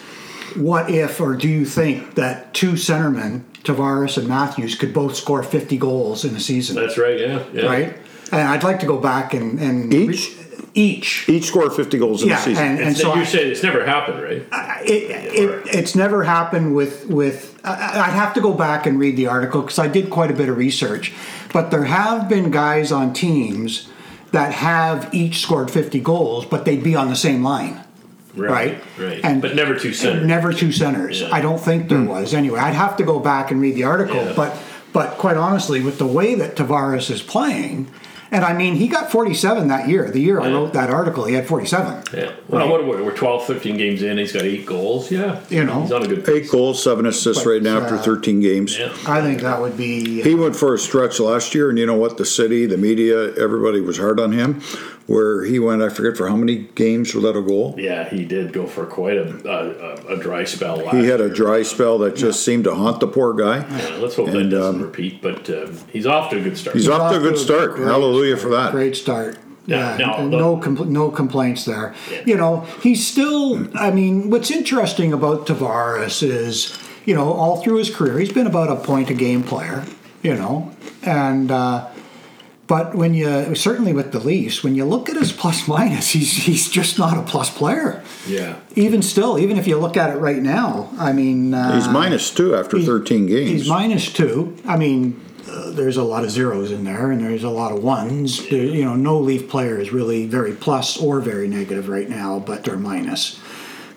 [0.56, 5.42] "What if, or do you think that two centermen, Tavares and Matthews, could both score
[5.42, 7.18] 50 goals in a season?" That's right.
[7.18, 7.42] Yeah.
[7.52, 7.66] yeah.
[7.66, 7.96] right.
[8.32, 10.36] And I'd like to go back and and Each?
[10.72, 11.28] each.
[11.28, 12.64] Each scored 50 goals in Yeah, the season.
[12.64, 14.42] and, and so you I- said it's never happened, right?
[14.84, 19.16] it, it, it's never happened with with I- I'd have to go back and read
[19.16, 21.12] the article because I did quite a bit of research,
[21.52, 23.88] but there have been guys on teams
[24.30, 27.80] that have each scored 50 goals, but they'd be on the same line.
[28.48, 29.20] Right, Right.
[29.24, 30.26] and but never two centers.
[30.26, 31.20] Never two centers.
[31.20, 31.28] Yeah.
[31.32, 32.32] I don't think there was.
[32.34, 34.16] Anyway, I'd have to go back and read the article.
[34.16, 34.32] Yeah.
[34.34, 34.56] But
[34.92, 37.88] but quite honestly, with the way that Tavares is playing,
[38.32, 40.08] and I mean, he got 47 that year.
[40.10, 42.04] The year I wrote that article, he had 47.
[42.14, 42.32] Yeah.
[42.48, 44.18] Well, what, what, we're 12, 15 games in.
[44.18, 45.10] He's got eight goals.
[45.10, 45.40] Yeah.
[45.48, 45.82] You know.
[45.82, 48.78] He's on a good Eight goals, seven assists But, right now after uh, 13 games.
[48.78, 48.94] Yeah.
[49.06, 51.96] I think that would be He went for a stretch last year, and you know
[51.96, 52.18] what?
[52.18, 54.60] The city, the media, everybody was hard on him.
[55.10, 57.74] Where he went, I forget for how many games without a goal.
[57.76, 59.26] Yeah, he did go for quite a,
[60.08, 61.34] a, a dry spell last He had a year.
[61.34, 63.56] dry spell that just seemed to haunt the poor guy.
[63.58, 66.56] Yeah, let's hope that And, doesn't um, repeat, but um, he's off to a good
[66.56, 66.76] start.
[66.76, 67.74] He's off to a good start.
[67.74, 68.42] great Hallelujah start.
[68.52, 68.70] for that.
[68.70, 69.36] Great start.
[69.66, 71.92] Yeah, Yeah, no, no, compl- no complaints there.
[72.08, 72.22] Yeah.
[72.26, 73.66] You know, he's still.
[73.76, 78.46] I mean, what's interesting about Tavares is, you know, all through his career, he's been
[78.46, 79.84] about a point a game player.
[80.22, 80.70] You know,
[81.02, 81.88] and uh,
[82.70, 86.30] but when you certainly with the Leafs, when you look at his plus minus, he's
[86.44, 88.00] he's just not a plus player.
[88.28, 88.60] yeah.
[88.76, 92.30] Even still, even if you look at it right now, I mean, uh, He's minus
[92.30, 93.50] two after 13 games.
[93.50, 94.56] He's minus two.
[94.64, 97.82] I mean, uh, there's a lot of zeros in there, and there's a lot of
[97.82, 98.48] ones.
[98.48, 102.38] There, you know, no Leaf player is really very plus or very negative right now,
[102.38, 103.40] but they're minus.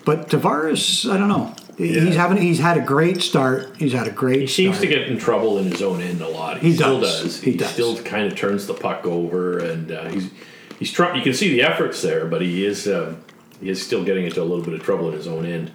[0.04, 1.54] But Tavares, I don't know.
[1.76, 2.36] He's having.
[2.38, 3.76] He's had a great start.
[3.76, 4.40] He's had a great.
[4.40, 6.58] He seems to get in trouble in his own end a lot.
[6.58, 7.22] He, He still does.
[7.22, 7.40] does.
[7.40, 7.70] He He, does.
[7.70, 10.30] still kind of turns the puck over, and uh, he's
[10.78, 11.16] he's trying.
[11.16, 13.24] You can see the efforts there, but he is um,
[13.60, 15.72] he is still getting into a little bit of trouble in his own end.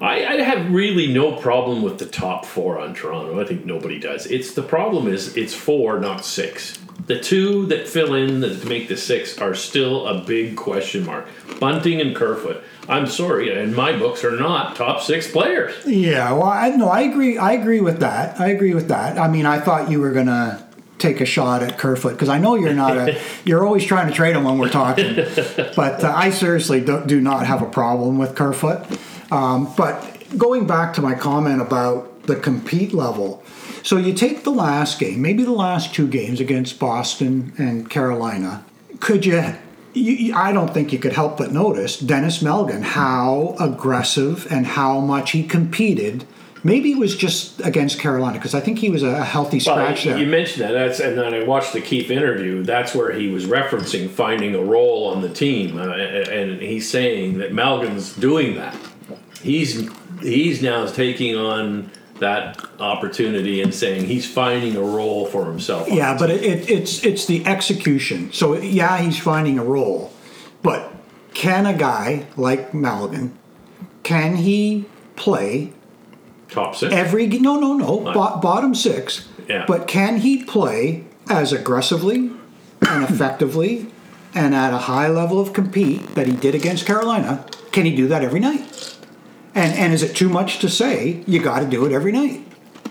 [0.00, 3.40] I, I have really no problem with the top four on Toronto.
[3.40, 4.26] I think nobody does.
[4.26, 6.76] It's the problem is it's four, not six.
[7.06, 11.26] The two that fill in that make the six are still a big question mark.
[11.62, 12.60] Bunting and Kerfoot.
[12.88, 15.72] I'm sorry, in my books are not top six players.
[15.86, 17.38] Yeah, well, I no, I agree.
[17.38, 18.40] I agree with that.
[18.40, 19.16] I agree with that.
[19.16, 22.56] I mean, I thought you were gonna take a shot at Kerfoot because I know
[22.56, 23.16] you're not a.
[23.44, 25.14] you're always trying to trade him when we're talking,
[25.76, 28.84] but uh, I seriously do, do not have a problem with Kerfoot.
[29.30, 33.40] Um, but going back to my comment about the compete level,
[33.84, 38.64] so you take the last game, maybe the last two games against Boston and Carolina.
[38.98, 39.54] Could you?
[39.94, 45.00] You, I don't think you could help but notice Denis Malgin how aggressive and how
[45.00, 46.24] much he competed.
[46.64, 50.12] Maybe it was just against Carolina because I think he was a healthy scratch you,
[50.12, 50.20] there.
[50.20, 52.62] you mentioned that, that's, and then I watched the Keefe interview.
[52.62, 57.38] That's where he was referencing finding a role on the team, uh, and he's saying
[57.38, 58.76] that Malgin's doing that.
[59.42, 61.90] He's he's now taking on
[62.22, 65.88] that opportunity and saying he's finding a role for himself.
[65.88, 68.32] Yeah, but it, it, it's it's the execution.
[68.32, 70.12] So yeah, he's finding a role,
[70.62, 70.92] but
[71.34, 73.32] can a guy like Malgin,
[74.02, 75.72] can he play
[76.48, 76.92] top six.
[76.92, 77.26] every?
[77.26, 79.28] No, no, no, bo- bottom six.
[79.48, 79.64] Yeah.
[79.66, 82.30] But can he play as aggressively
[82.80, 83.92] and effectively
[84.34, 87.44] and at a high level of compete that he did against Carolina?
[87.72, 88.91] Can he do that every night?
[89.54, 92.40] And and is it too much to say you got to do it every night,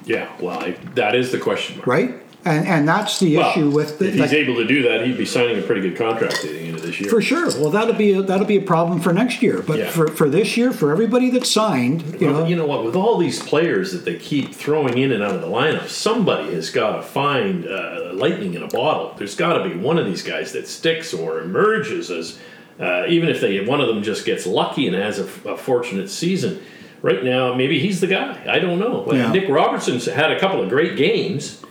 [0.05, 1.87] yeah, well, I, that is the question mark.
[1.87, 2.13] right?
[2.45, 5.05] And and that's the Well, issue with the if he's like- able to do that,
[5.05, 7.09] he'd be signing a pretty good contract at the end of this year.
[7.09, 7.47] For sure.
[7.59, 9.61] Well, that'll be a, that'll be a problem for next year.
[9.65, 9.89] But Yeah.
[9.91, 12.83] for, for this year, for everybody that's signed, you Well, know, you know what?
[12.83, 16.53] With all these players that they keep throwing in and out of the lineup, somebody
[16.55, 19.13] has got to find uh, lightning in a bottle.
[19.19, 22.39] There's got to be one of these guys that sticks or emerges as,
[22.81, 26.09] uh, even if they one of them just gets lucky and has a, a fortunate
[26.09, 26.61] season.
[27.03, 28.43] Right now, maybe he's the guy.
[28.47, 29.03] I don't know.
[29.07, 29.31] But Yeah.
[29.31, 31.63] Nick Robertson's had a couple of great games,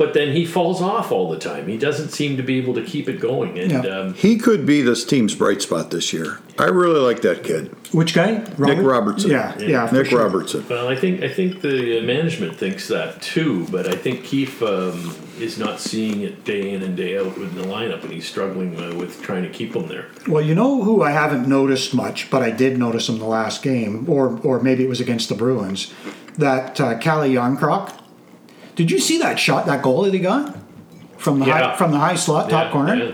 [0.00, 1.68] but then he falls off all the time.
[1.68, 3.58] He doesn't seem to be able to keep it going.
[3.58, 3.80] And Yeah.
[3.80, 6.38] um, He could be this team's bright spot this year.
[6.58, 8.42] I really like that kid, which guy?
[8.56, 9.30] Nick Robertson.
[9.30, 9.86] Yeah, yeah.
[9.86, 10.22] for Nick sure.
[10.22, 10.64] Robertson.
[10.70, 14.62] Well, I think I think the uh, management thinks that too, but I think Keefe
[14.62, 18.26] um, is not seeing it day in and day out with the lineup, and he's
[18.26, 20.06] struggling uh, with trying to keep him there.
[20.26, 23.62] Well, you know who I haven't noticed much, but I did notice him the last
[23.62, 25.92] game, or or maybe it was against the Bruins.
[26.38, 28.00] That uh, Calle Jarnkrok.
[28.76, 30.56] Did you see that shot, that goal that he got
[31.18, 31.70] from the Yeah.
[31.72, 32.94] high, from the high slot, top Yeah, corner?
[32.94, 33.10] yeah.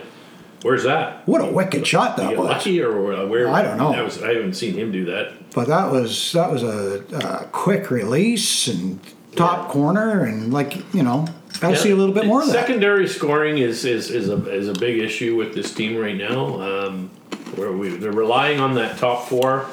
[0.63, 1.23] Where's that?
[1.27, 2.49] What a wicked shot that was!
[2.49, 3.49] lucky or where?
[3.49, 3.93] I don't know.
[3.93, 5.33] That was, I haven't seen him do that.
[5.55, 8.99] But that was that was a, a quick release and
[9.37, 9.73] top Yeah.
[9.73, 11.27] corner, and like you know,
[11.61, 12.53] gotta see a little bit more of that.
[12.53, 16.61] Secondary scoring is is, is a is a big issue with this team right now.
[16.61, 17.11] Um,
[17.55, 19.67] where we they're relying on that top four.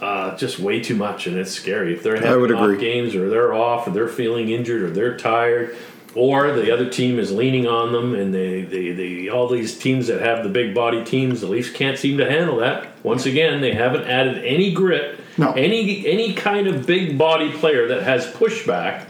[0.00, 1.92] Uh, just way too much, and it's scary.
[1.92, 2.78] If they're having would off agree.
[2.78, 5.76] games, or they're off, or they're feeling injured, or they're tired,
[6.14, 10.06] or the other team is leaning on them, and they, they, they all these teams
[10.06, 12.86] that have the big body teams, the Leafs can't seem to handle that.
[13.02, 15.52] Once again, they haven't added any grit, No.
[15.52, 19.04] any any kind of big body player that has pushback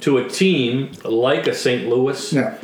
[0.00, 1.88] to a team like a St.
[1.88, 2.56] Louis, Yeah.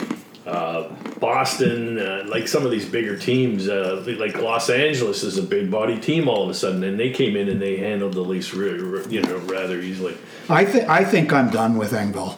[1.20, 5.70] Boston, uh, like some of these bigger teams, uh, like Los Angeles is a big
[5.70, 8.54] body team all of a sudden, and they came in and they handled the Leafs,
[8.54, 10.16] re- re- you know, rather easily.
[10.48, 12.36] I think I think I'm done with Engvall.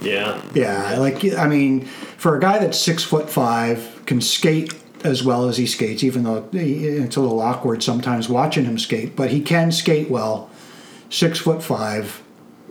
[0.00, 4.72] Yeah, Yeah, like I mean, for a guy that's six foot five, can skate
[5.04, 8.78] as well as he skates, even though he- it's a little awkward sometimes watching him
[8.78, 10.48] skate, but he can skate well.
[11.10, 12.22] Six foot five,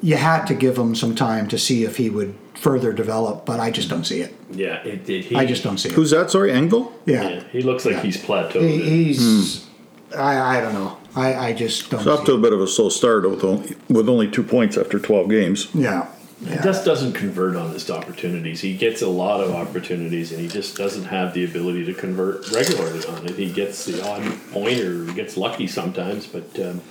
[0.01, 3.59] you had to give him some time to see if he would further develop, but
[3.59, 4.35] I just don't see it.
[4.51, 4.83] yeah.
[4.83, 5.95] It, it, he, I just don't see it.
[5.95, 6.31] Who's that?
[6.31, 6.93] Sorry, Engel.
[7.05, 8.61] Yeah, Yeah, he looks like he's plateaued.
[8.61, 9.67] He, he's.
[10.15, 10.97] I, I don't know.
[11.15, 12.01] I, I just don't.
[12.01, 12.39] It's off see to it.
[12.39, 15.69] a bit of a slow start with only, with only two points after 12 games.
[15.73, 16.07] Yeah.
[16.39, 18.61] He just doesn't convert on his opportunities.
[18.61, 22.49] He gets a lot of opportunities, and he just doesn't have the ability to convert
[22.51, 23.35] regularly on it.
[23.35, 26.59] He gets the odd point or gets lucky sometimes, but.
[26.59, 26.81] Um,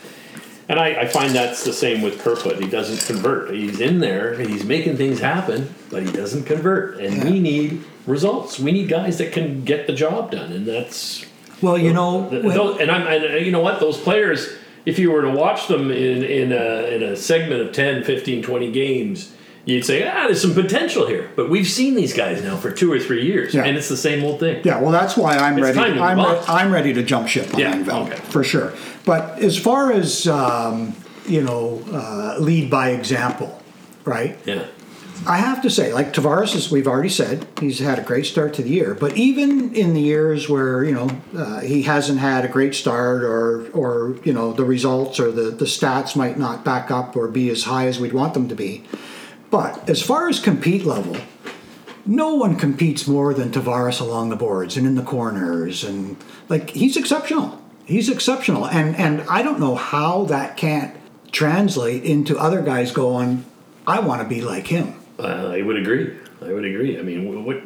[0.71, 2.63] and I, I find that's the same with Kerfoot.
[2.63, 3.51] He doesn't convert.
[3.51, 7.01] He's in there, he's making things happen, but he doesn't convert.
[7.01, 8.59] And we need results.
[8.61, 11.27] We need guys that can get the job done, and that's
[11.61, 13.81] Well, you know, Th- when- those- and I'm, and uh, you know what?
[13.81, 14.49] Those players,
[14.87, 18.43] if you were to watch them in in a, in a segment of 10, 15,
[18.43, 21.31] 20 games, you'd say, ah, there's some potential here.
[21.37, 23.65] But we've seen these guys now for two or three years, Yeah.
[23.65, 24.63] and it's the same old thing.
[24.65, 26.01] Yeah, well, that's why I'm It's ready.
[26.01, 28.17] I'm, re- I'm ready to jump ship on Yeah, Engvall, okay.
[28.17, 28.73] for sure.
[29.05, 30.95] But as far as um,
[31.27, 33.61] you know, uh, lead by example,
[34.05, 34.39] right?
[34.47, 34.65] Yeah.
[35.27, 38.55] I have to say, like Tavares, as we've already said, he's had a great start
[38.55, 38.95] to the year.
[38.95, 43.23] But even in the years where you know uh, he hasn't had a great start,
[43.23, 47.29] or or you know the results or the the stats might not back up or
[47.29, 48.83] be as high as we'd want them to be.
[49.51, 51.17] But as far as compete level,
[52.07, 56.17] no one competes more than Tavares along the boards and in the corners, and
[56.49, 57.61] like he's exceptional.
[57.85, 60.97] He's exceptional, and and I don't know how that can't
[61.33, 63.45] translate into other guys going,
[63.87, 64.95] I want to be like him.
[65.19, 66.17] Uh, I would agree.
[66.43, 66.99] I would agree.
[66.99, 67.57] I mean, what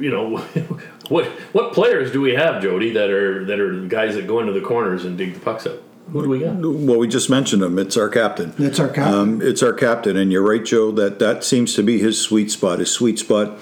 [0.00, 0.38] you know,
[1.08, 4.52] what what players do we have, Jody, that are that are guys that go into
[4.52, 5.80] the corners and dig the pucks up?
[6.14, 6.54] Who do we got?
[6.56, 7.76] Well, we just mentioned him.
[7.76, 8.54] It's our captain.
[8.56, 9.14] It's our captain.
[9.14, 10.92] Um, it's our captain, and you're right, Joe.
[10.92, 12.78] That that seems to be his sweet spot.
[12.78, 13.58] His sweet spot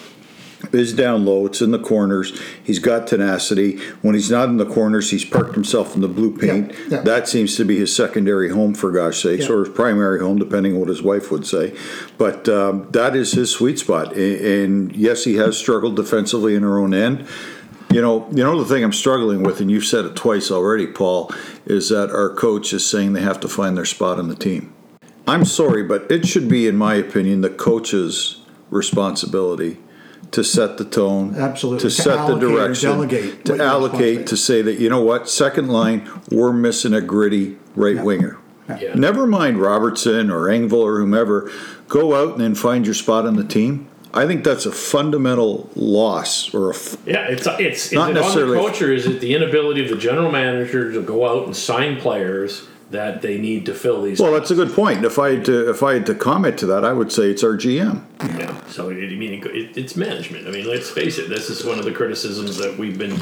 [0.70, 1.46] is down low.
[1.46, 2.38] It's in the corners.
[2.62, 3.78] He's got tenacity.
[4.02, 6.72] When he's not in the corners, he's parked himself in the blue paint.
[6.72, 7.00] Yeah, yeah.
[7.00, 9.54] That seems to be his secondary home, for gosh sakes, Yeah.
[9.54, 11.74] or his primary home, depending on what his wife would say.
[12.18, 14.14] But um, that is his sweet spot.
[14.14, 17.26] A- And yes, he has struggled defensively in our own end.
[17.92, 20.86] You know, you know the thing I'm struggling with, and you've said it twice already,
[20.86, 21.30] Paul,
[21.66, 24.72] is that our coach is saying they have to find their spot on the team.
[25.26, 29.78] I'm sorry, but it should be, in my opinion, the coach's responsibility
[30.32, 31.80] to set the tone, Absolutely.
[31.80, 35.68] to To set the direction, delegate to allocate, to say that you know what, second
[35.68, 38.38] line, we're missing a gritty right winger.
[38.80, 38.94] Yeah.
[38.94, 41.50] Never mind Robertson or Engvall or whomever.
[41.88, 43.88] Go out and then find your spot on the team.
[44.14, 48.10] I think that's a fundamental loss or a f- Yeah, it's it's is Not it
[48.10, 51.46] on the necessarily- coach is it the inability of the general manager to go out
[51.46, 54.20] and sign players that they need to fill these?
[54.20, 54.32] well.
[54.32, 55.02] That's a good point.
[55.02, 57.42] If I had to, if I had to comment to that, I would say it's
[57.42, 58.02] our GM.
[58.38, 58.54] Yeah.
[58.66, 60.46] So I mean, it, it's management.
[60.46, 61.30] I mean, let's face it.
[61.30, 63.18] This is one of the criticisms that we've been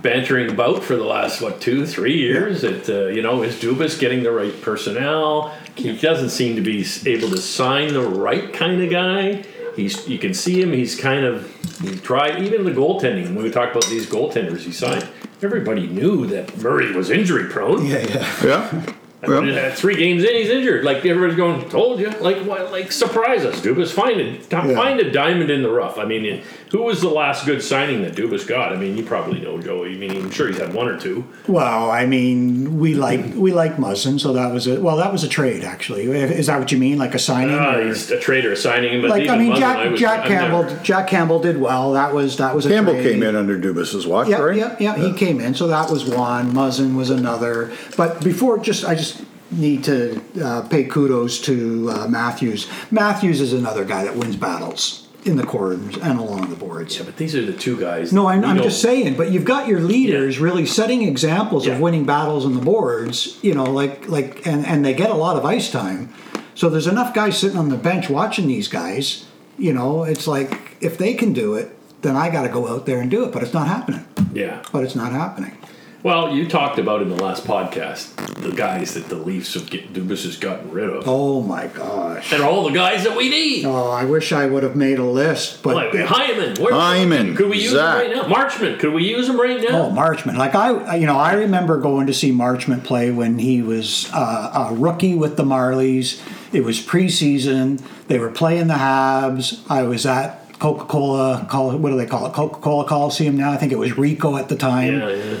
[0.00, 2.62] bantering about for the last what two, three years.
[2.62, 5.52] That uh, you know, is Dubas getting the right personnel?
[5.74, 9.44] He doesn't seem to be able to sign the right kind of guy.
[9.76, 10.72] He's you can see him.
[10.72, 11.46] He's kind of
[11.80, 13.34] he tried even the goaltending.
[13.34, 15.08] When we talk about these goaltenders he signed,
[15.42, 17.86] everybody knew that Murray was injury prone.
[17.86, 18.44] Yeah, yeah.
[18.44, 18.94] Yeah.
[19.22, 19.52] And Yeah.
[19.54, 20.82] then, uh, three games in, he's injured.
[20.82, 22.10] Like everybody's going, told you.
[22.20, 22.72] Like what?
[22.72, 23.90] Like surprise us, Dubas.
[23.90, 24.44] Find it.
[24.46, 25.98] Find a diamond in the rough.
[25.98, 28.72] I mean, it- who was the last good signing that Dubas got?
[28.72, 29.94] I mean, you probably know, Joey.
[29.94, 31.24] I mean, I'm sure he's had one or two.
[31.48, 35.24] Well, I mean, we like we like Muzzin, so that was a well, that was
[35.24, 36.04] a trade actually.
[36.04, 37.56] Is that what you mean, like a signing?
[37.56, 40.24] Or- he's a trader signing him, but like I mean, Muzzin, Jack I was, Jack
[40.26, 41.92] Campbell never- Jack Campbell did well.
[41.92, 43.14] That was that was a Campbell trade.
[43.14, 44.56] came in under Dubas's watch, Yeah, right?
[44.56, 46.52] yeah, yeah, He came in, so that was one.
[46.54, 47.70] Muzzin was another.
[47.96, 49.09] But before, just I just
[49.50, 52.68] need to uh, pay kudos to uh, Matthews.
[52.90, 56.96] Matthews is another guy that wins battles in the corners and along the boards.
[56.96, 58.12] Yeah, but these are the two guys.
[58.12, 59.16] No, I'm, I'm just saying.
[59.16, 60.44] But you've got your leaders Yeah.
[60.44, 61.74] really setting examples Yeah.
[61.74, 63.38] of winning battles on the boards.
[63.42, 66.08] You know, like like, and and they get a lot of ice time.
[66.54, 69.26] So there's enough guys sitting on the bench watching these guys.
[69.58, 72.86] You know, it's like if they can do it, then I got to go out
[72.86, 73.32] there and do it.
[73.32, 74.06] But it's not happening.
[74.32, 74.62] Yeah.
[74.72, 75.52] But it's not happening.
[76.02, 79.92] Well, you talked about in the last podcast the guys that the Leafs have get,
[79.92, 81.04] Dubas has gotten rid of.
[81.06, 82.32] Oh my gosh.
[82.32, 83.66] And all the guys that we need.
[83.66, 87.50] Oh, I wish I would have made a list, but Like Hyman, where, Hyman, could
[87.50, 88.02] we use Zach.
[88.06, 88.34] him right now?
[88.34, 89.88] Marchment, could we use him right now?
[89.88, 90.38] Oh, Marchment.
[90.38, 94.68] Like I, you know, I remember going to see Marchment play when he was uh,
[94.70, 96.22] a rookie with the Marlies.
[96.54, 97.78] It was preseason.
[98.06, 99.70] They were playing the Habs.
[99.70, 101.44] I was at Coca Cola.
[101.76, 102.32] What do they call it?
[102.32, 103.52] Coca Cola Coliseum now.
[103.52, 104.98] I think it was Ricoh at the time.
[104.98, 105.38] Yeah, yeah.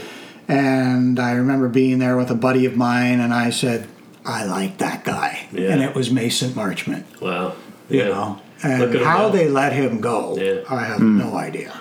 [0.50, 3.86] And I remember being there with a buddy of mine, and I said,
[4.26, 5.70] "I like that guy," Yeah.
[5.70, 7.04] and it was Mason Marchment.
[7.20, 7.54] Wow.
[7.88, 8.08] You Yeah.
[8.08, 9.28] know, and how now.
[9.30, 10.60] they let him go, Yeah.
[10.68, 11.18] I have hmm.
[11.18, 11.72] no idea.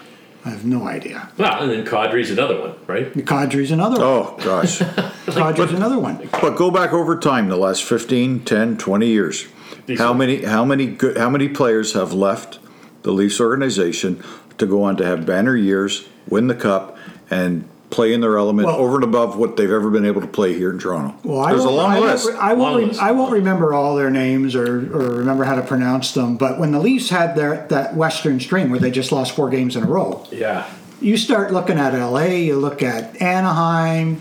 [0.45, 1.29] I have no idea.
[1.37, 3.13] Well, and then Kadri's another one, right?
[3.13, 4.07] Kadri's another one.
[4.07, 4.79] Oh, gosh.
[5.27, 6.29] Kadri's another one.
[6.31, 9.47] But go back over time, the last 15, 10, 20 years.
[9.85, 12.59] These How are- many how many good how many players have left
[13.01, 14.23] the Leafs organization
[14.57, 16.97] to go on to have banner years, win the cup,
[17.29, 20.27] and play in their element Well- over and above what they've ever been able to
[20.27, 21.15] play here in Toronto?
[21.23, 22.29] Well, I There's a long I won't list.
[22.39, 22.59] I won't.
[22.59, 23.01] Long re- list.
[23.01, 24.65] I won't remember all their names or,
[24.95, 26.37] or remember how to pronounce them.
[26.37, 29.75] But when the Leafs had their that Western string where they just lost four games
[29.75, 30.65] in a row, Yeah.
[31.01, 32.25] you start looking at LA.
[32.45, 34.19] You look at Anaheim,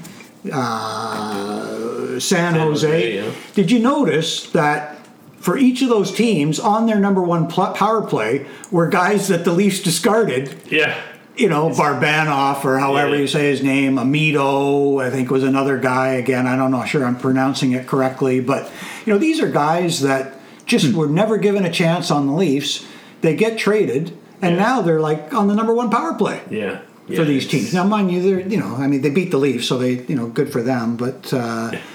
[0.52, 2.86] uh, San, Jose.
[2.86, 3.30] Jose, yeah.
[3.54, 4.94] Did you notice that?
[5.40, 9.44] For each of those teams, on their number one pl- power play, were guys that
[9.44, 10.94] the Leafs discarded Yeah.
[11.38, 13.20] You know, Barbanoff or however Yeah.
[13.22, 16.08] you say his name, Amito, I think was another guy.
[16.08, 18.70] Again, I don't know, sure I'm pronouncing it correctly, but
[19.06, 20.34] you know, these are guys that
[20.66, 20.96] just hmm.
[20.96, 22.84] were never given a chance on the Leafs.
[23.20, 24.62] They get traded, and Yeah.
[24.62, 26.78] now they're like on the number one power play Yeah.
[27.16, 27.72] For these teams.
[27.72, 30.14] Now, mind you, they're you know, I mean, they beat the Leafs, so they you
[30.14, 30.96] know, good for them.
[30.96, 31.72] But uh,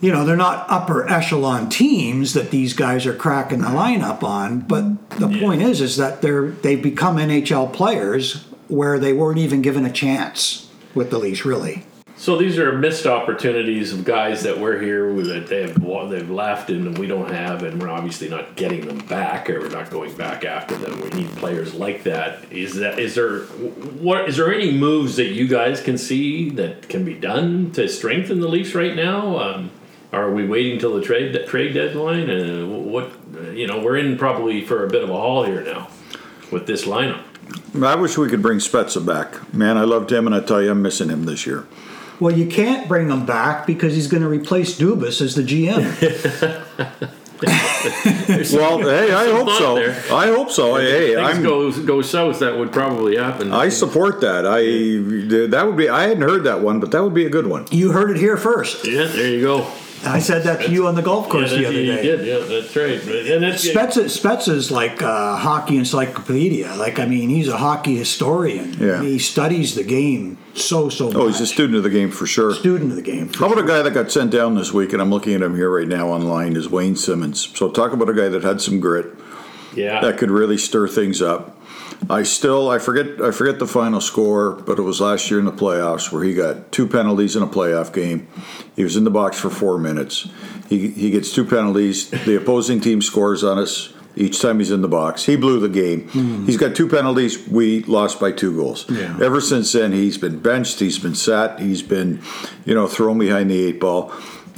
[0.00, 4.60] you know, they're not upper echelon teams that these guys are cracking the lineup on.
[4.60, 9.62] But the point is, is that they're they've become NHL players where they weren't even
[9.62, 11.84] given a chance with the Leafs, really.
[12.26, 16.28] So these are missed opportunities of guys that were here with that they have they've
[16.28, 19.90] left and we don't have, and we're obviously not getting them back, or we're not
[19.90, 21.00] going back after them.
[21.02, 22.50] We need players like that.
[22.50, 26.88] Is that is there what is there any moves that you guys can see that
[26.88, 29.38] can be done to strengthen the Leafs right now?
[29.38, 29.70] Um,
[30.12, 32.28] are we waiting till the trade trade deadline?
[32.28, 33.12] Uh, what
[33.54, 35.86] you know, we're in probably for a bit of a haul here now
[36.50, 37.22] with this lineup.
[37.80, 39.54] I wish we could bring Spezza back.
[39.54, 41.68] Man, I loved him, and I tell you, I'm missing him this year.
[42.20, 47.10] Well, you can't bring him back because he's going to replace Dubas as the GM.
[48.52, 49.74] Well, hey, I hope thought so.
[49.74, 49.90] there.
[50.10, 50.76] I hope so.
[50.76, 51.42] Hey, Things I'm.
[51.42, 52.38] go go south.
[52.40, 53.52] That would probably happen.
[53.52, 54.46] I support that.
[54.46, 54.62] I
[55.48, 55.88] that would be.
[55.88, 57.66] I hadn't heard that one, but that would be a good one.
[57.70, 58.86] you heard it here first.
[58.86, 59.70] yeah, there you go.
[60.04, 62.02] I said that to you on the golf course yeah, the that- other you day.
[62.02, 62.26] did.
[62.26, 63.30] Yeah, that's right.
[63.32, 66.74] And that's Spezza, Spezza's like a hockey encyclopedia.
[66.76, 68.74] Like, I mean, he's a hockey historian.
[68.80, 69.02] Yeah.
[69.02, 71.16] He studies the game so, so much.
[71.16, 72.54] Oh, he's a student of the game for sure.
[72.54, 73.32] student of the game.
[73.32, 75.54] How about a guy that got sent down this week, and I'm looking at him
[75.54, 77.56] here right now online, is Wayne Simmonds.
[77.56, 79.06] So talk about a guy that had some grit,
[79.74, 80.00] yeah.
[80.00, 81.56] that could really stir things up.
[82.10, 85.46] I still I forget I forget the final score, but it was last year in
[85.46, 88.28] the playoffs where he got two penalties in a playoff game.
[88.76, 90.28] He was in the box for four minutes.
[90.68, 92.10] He he gets two penalties.
[92.10, 95.24] The opposing team scores on us each time he's in the box.
[95.24, 96.08] He blew the game.
[96.08, 96.46] Hmm.
[96.46, 97.46] He's got two penalties.
[97.46, 98.88] We lost by two goals.
[98.90, 99.18] Yeah.
[99.22, 100.80] Ever since then, he's been benched.
[100.80, 101.60] He's been sat.
[101.60, 102.22] He's been,
[102.64, 104.12] you know, thrown behind the eight ball.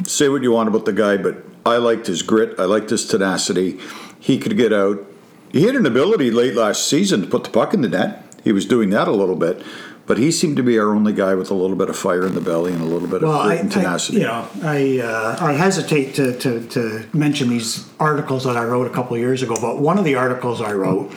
[0.04, 2.58] Say what you want about the guy, but I liked his grit.
[2.58, 3.78] I liked his tenacity.
[4.20, 5.04] He could get out.
[5.50, 8.24] He had an ability late last season to put the puck in the net.
[8.44, 9.62] He was doing that a little bit,
[10.08, 12.34] but he seemed to be our only guy with a little bit of fire in
[12.34, 14.18] the belly and a little bit Well, of I, and I, tenacity.
[14.18, 18.86] you know, I uh, I hesitate to, to, to mention these articles that I wrote
[18.86, 21.12] a couple of years ago, but one of the articles I wrote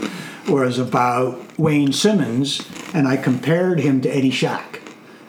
[0.50, 4.82] was about Wayne Simmonds, and I compared him to Eddie Shack,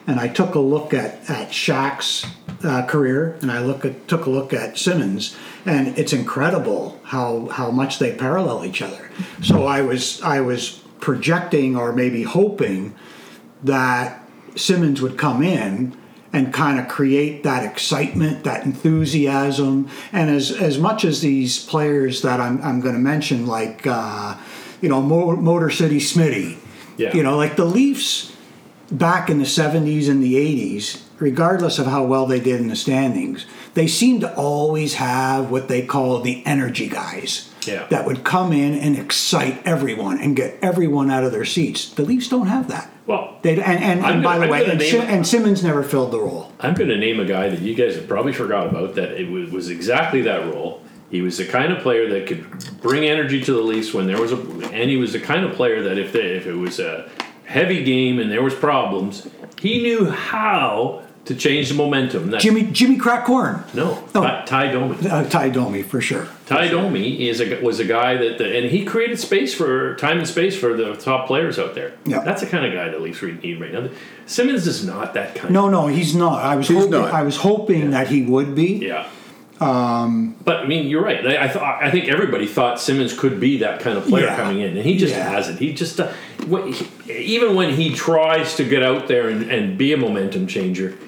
[0.09, 2.27] and I took a look at at Shack's
[2.65, 7.47] uh, career, and I look at took a look at Simmonds, and it's incredible how
[7.47, 9.09] how much they parallel each other.
[9.41, 12.95] So I was I was projecting or maybe hoping
[13.63, 14.21] that
[14.57, 15.97] Simmonds would come in
[16.33, 22.23] and kind of create that excitement, that enthusiasm, and as as much as these players
[22.23, 24.37] that I'm I'm going to mention, like uh,
[24.81, 26.57] you know Mo- Motor City Smitty,
[26.97, 27.15] Yeah.
[27.15, 28.35] you know, like the Leafs
[28.91, 32.77] back in the 70s and the 80s, regardless of how well they did in the
[32.77, 37.51] standings, they seemed to always have what they call the energy guys.
[37.67, 37.87] Yeah.
[37.89, 41.89] That would come in and excite everyone and get everyone out of their seats.
[41.89, 42.91] The Leafs don't have that.
[43.07, 45.83] Well, They, and and, and by gonna- the I'm way, and, Sim- and Simmonds never
[45.83, 46.53] filled the role.
[46.61, 48.95] I'm going to name a guy that you guys have probably forgot about.
[48.95, 50.81] That it was, was exactly that role.
[51.11, 52.47] He was the kind of player that could
[52.81, 54.37] bring energy to the Leafs when there was a,
[54.73, 57.11] and he was the kind of player that if they, if it was a
[57.45, 59.29] heavy game and there was problems,
[59.61, 62.31] he knew how to change the momentum.
[62.31, 63.73] That's, Jimmy Jimmy Crackcorn.
[63.75, 64.23] no, Oh.
[64.23, 64.97] Ty, Ty Domi.
[65.09, 66.27] Uh, Ty Domi for sure.
[66.47, 70.19] Ty Domi is a, was a guy that, the, and he created space for time
[70.19, 71.93] and space for the top players out there.
[72.05, 72.21] Yeah.
[72.25, 73.89] that's the kind of guy that Leafs really need right now.
[74.27, 75.55] Simmonds is not that kind.
[75.55, 76.43] No, no, he's not.
[76.45, 76.91] I was He's hoping.
[76.91, 77.13] not.
[77.13, 78.85] I was hoping that he would be.
[78.87, 79.09] Yeah.
[79.61, 81.25] Um, but I mean, you're right.
[81.25, 84.37] I, I thought I think everybody thought Simmonds could be that kind of player Yeah.
[84.37, 85.29] coming in, and he just Yeah.
[85.31, 85.61] hasn't.
[85.61, 86.11] He just uh,
[86.49, 90.49] when, he, even when he tries to get out there and, and be a momentum
[90.49, 90.99] changer,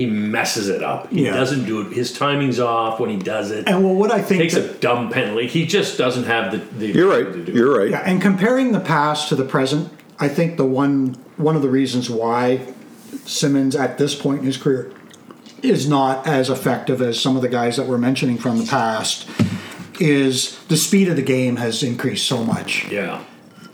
[0.00, 1.12] he messes it up.
[1.12, 1.32] He Yeah.
[1.34, 1.92] doesn't do it.
[1.92, 3.64] His timing's off when he does it.
[3.68, 5.46] And well, what I think takes that- a dumb penalty.
[5.46, 6.60] He just doesn't have the.
[6.78, 7.30] the You're right.
[7.30, 7.90] to do You're right.
[7.90, 11.68] Yeah, and comparing the past to the present, I think the one one of the
[11.68, 12.60] reasons why
[13.26, 14.90] Simmonds at this point in his career
[15.62, 19.26] is not as effective as some of the guys that we're mentioning from the past
[20.00, 22.86] is the speed of the game has increased so much.
[22.90, 23.18] Yeah.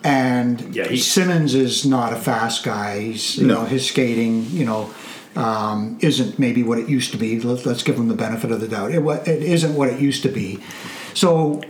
[0.03, 3.01] And Yeah, he- Simmonds is not a fast guy.
[3.01, 3.55] He's, you No.
[3.55, 4.91] know, his skating, you know,
[5.37, 7.41] um, isn't maybe what it used to be.
[7.41, 8.93] Let, let's give him the benefit of the doubt.
[8.93, 10.61] It, it isn't what it used to be.
[11.15, 11.63] So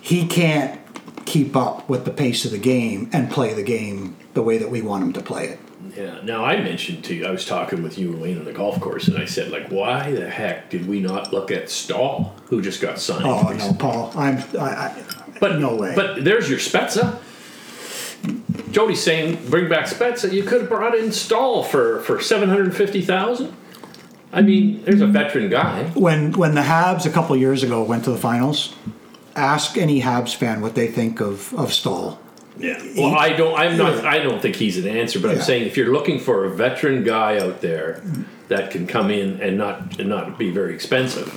[0.00, 0.80] he can't
[1.26, 4.70] keep up with the pace of the game and play the game the way that
[4.70, 5.60] we want him to play it.
[5.96, 6.20] Yeah.
[6.22, 8.80] Now I mentioned to you, I was talking with you and Wayne on the golf
[8.80, 12.62] course, and I said, like, why the heck did we not look at Staal, who
[12.62, 13.24] just got signed?
[13.26, 13.72] Oh no.
[13.74, 14.12] Paul!
[14.14, 14.38] I'm.
[14.58, 15.04] I, I,
[15.40, 15.94] But no way.
[15.94, 17.20] But there's your Spezza.
[18.70, 20.32] Jody's saying, bring back Spezza.
[20.32, 23.54] You could have brought in Staal for for seven hundred fifty thousand.
[24.32, 25.84] I mean, there's a veteran guy.
[25.94, 28.74] when when the Habs a couple years ago went to the finals,
[29.34, 32.18] ask any Habs fan what they think of of Staal.
[32.58, 32.82] Yeah.
[32.96, 33.56] Well, I don't.
[33.58, 34.04] I'm not.
[34.04, 35.20] I don't think he's an answer.
[35.20, 38.02] But I'm saying if you're looking for a veteran guy out there
[38.48, 41.28] that can come in and not and not be very expensive,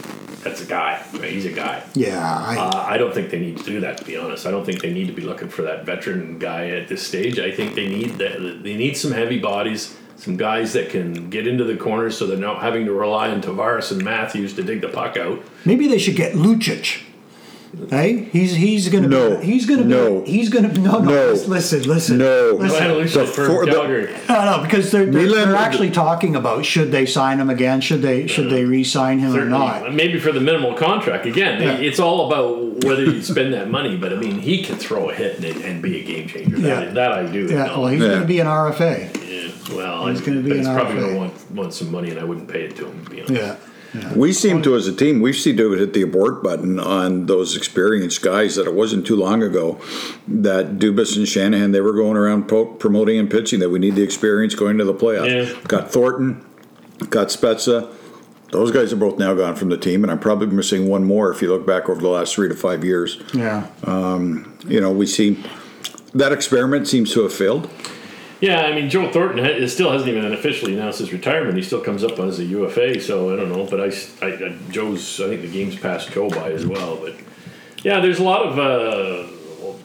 [0.43, 1.01] that's a guy.
[1.23, 1.83] He's a guy.
[1.93, 3.97] Yeah, I, Uh, I don't think they need to do that.
[3.99, 6.69] To be honest, I don't think they need to be looking for that veteran guy
[6.69, 7.39] at this stage.
[7.39, 8.61] I think they need that.
[8.63, 12.37] They need some heavy bodies, some guys that can get into the corners, so they're
[12.37, 15.41] not having to rely on Tavares and Matthews to dig the puck out.
[15.65, 17.01] Maybe they should get Lucic.
[17.89, 19.37] Hey, he's he's gonna No.
[19.37, 20.21] be he's gonna No.
[20.21, 21.31] be he's gonna no no, No.
[21.47, 22.57] listen listen No.
[22.59, 22.79] listen.
[22.79, 25.89] Well, at least the for for- the- No, no, because they're, they're, Nylander- they're actually
[25.89, 27.79] talking about should they sign him again?
[27.79, 29.93] Should they should they re-sign him or not?
[29.93, 31.25] Maybe for the minimal contract.
[31.25, 31.71] Again, Yeah.
[31.77, 33.95] it's all about whether you spend that money.
[33.95, 36.57] But I mean, he can throw a hit and, and be a game changer.
[36.57, 36.93] That, Yeah.
[36.93, 37.45] that I do.
[37.49, 37.81] Yeah, know.
[37.81, 38.07] well, he's Yeah.
[38.09, 39.09] going to be an RFA.
[39.29, 40.99] Yeah, well, He's gonna be but he's an probably RFA.
[41.01, 43.05] going to want, want some money, and I wouldn't pay it to him.
[43.05, 43.33] To be honest.
[43.33, 43.55] Yeah.
[44.15, 47.25] We seem to, as a team, we seem to have hit the abort button on
[47.25, 49.81] those experienced guys that it wasn't too long ago
[50.27, 52.47] that Dubas and Shanahan, they were going around
[52.79, 55.53] promoting and pitching that we need the experience going to the playoffs.
[55.53, 55.61] Yeah.
[55.67, 56.45] Got Thornton,
[57.09, 57.93] got Spezza.
[58.51, 61.31] Those guys are both now gone from the team, and I'm probably missing one more
[61.31, 63.21] if you look back over the last three to five years.
[63.33, 63.67] Yeah.
[63.85, 65.41] Um, you know, we see
[66.13, 67.69] that experiment seems to have failed.
[68.41, 71.55] Yeah, I mean, Joe Thornton still hasn't even officially announced his retirement.
[71.57, 73.65] He still comes up as a UFA, so I don't know.
[73.65, 76.95] But I, I- I- Joe's, I think the game's passed Joe by as well.
[76.97, 77.13] But
[77.83, 79.27] yeah, there's a lot of uh,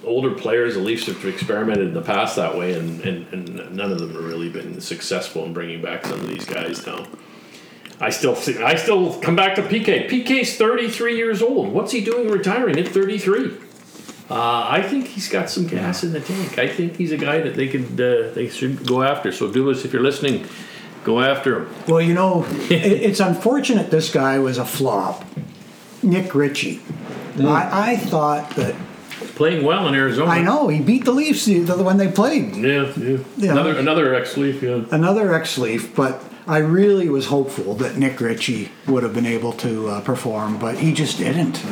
[0.07, 0.73] older players.
[0.75, 4.15] The Leafs have experimented in the past that way, and, and, and none of them
[4.15, 7.07] have really been successful in bringing back some of these guys now.
[8.01, 10.09] I still see, I still come back to PK.
[10.09, 11.73] PK's 33 years old.
[11.73, 13.53] What's he doing retiring at 33?
[14.29, 16.59] Uh, I think he's got some gas in the tank.
[16.59, 19.31] I think he's a guy that they could uh, they should go after.
[19.31, 20.47] So, Dubas, if you're listening,
[21.05, 21.75] go after him.
[21.87, 25.25] Well, you know, it, it's unfortunate this guy was a flop.
[26.03, 26.81] Nick Ritchie.
[27.39, 28.75] I, I thought that
[29.37, 30.31] Playing well in Arizona.
[30.31, 32.57] I know he beat the Leafs the, the when they played.
[32.57, 33.19] Yeah, yeah.
[33.37, 33.53] Yeah.
[33.53, 34.63] Another another ex Leaf.
[34.63, 34.87] Yeah.
[34.91, 39.89] Another ex-Leaf, but I really was hopeful that Nick Ritchie would have been able to
[39.89, 41.63] uh, perform, but he just didn't.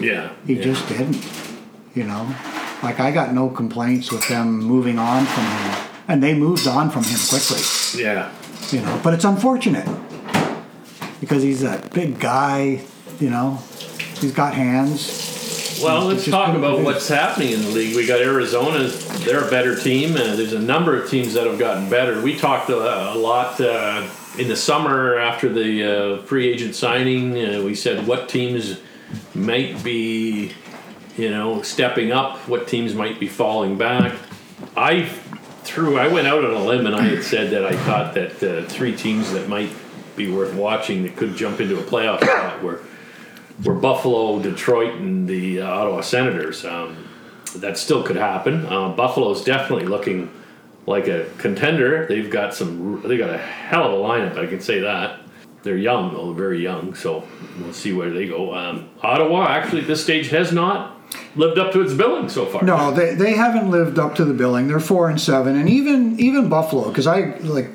[0.00, 0.32] Yeah.
[0.46, 0.62] He yeah.
[0.62, 1.51] just didn't.
[1.94, 2.34] You know,
[2.82, 6.90] like I got no complaints with them moving on from him, and they moved on
[6.90, 7.60] from him quickly.
[8.02, 8.32] Yeah.
[8.70, 9.86] You know, but it's unfortunate
[11.20, 12.82] because he's a big guy.
[13.20, 13.58] You know,
[14.18, 15.80] he's got hands.
[15.82, 17.96] Well, let's talk about what's happening in the league.
[17.96, 18.86] We got Arizona;
[19.24, 20.12] they're a better team.
[20.12, 22.22] Uh, there's a number of teams that have gotten better.
[22.22, 27.32] We talked a, a lot uh, in the summer after the uh, free agent signing.
[27.32, 28.80] Uh, we said what teams
[29.34, 30.52] might be,
[31.16, 32.38] you know, stepping up.
[32.48, 34.16] What teams might be falling back.
[34.76, 35.08] I
[35.64, 35.98] threw.
[35.98, 38.68] I went out on a limb and I had said that I thought that uh,
[38.68, 39.70] three teams that might
[40.16, 42.82] be worth watching that could jump into a playoff spot were
[43.64, 46.64] were Buffalo, Detroit, and the uh, Ottawa Senators.
[46.64, 47.08] Um,
[47.56, 48.64] that still could happen.
[48.66, 50.30] Uh, Buffalo's definitely looking
[50.86, 52.06] like a contender.
[52.06, 53.02] They've got some.
[53.06, 54.38] They got a hell of a lineup.
[54.38, 55.20] I can say that.
[55.62, 56.94] They're young, though, very young.
[56.94, 57.24] So
[57.60, 58.54] we'll see where they go.
[58.54, 60.98] Um, Ottawa actually at this stage has not
[61.36, 62.62] lived up to its billing so far.
[62.62, 64.68] No, they, they haven't lived up to the billing.
[64.68, 67.68] They're four and seven, and even even Buffalo, because I like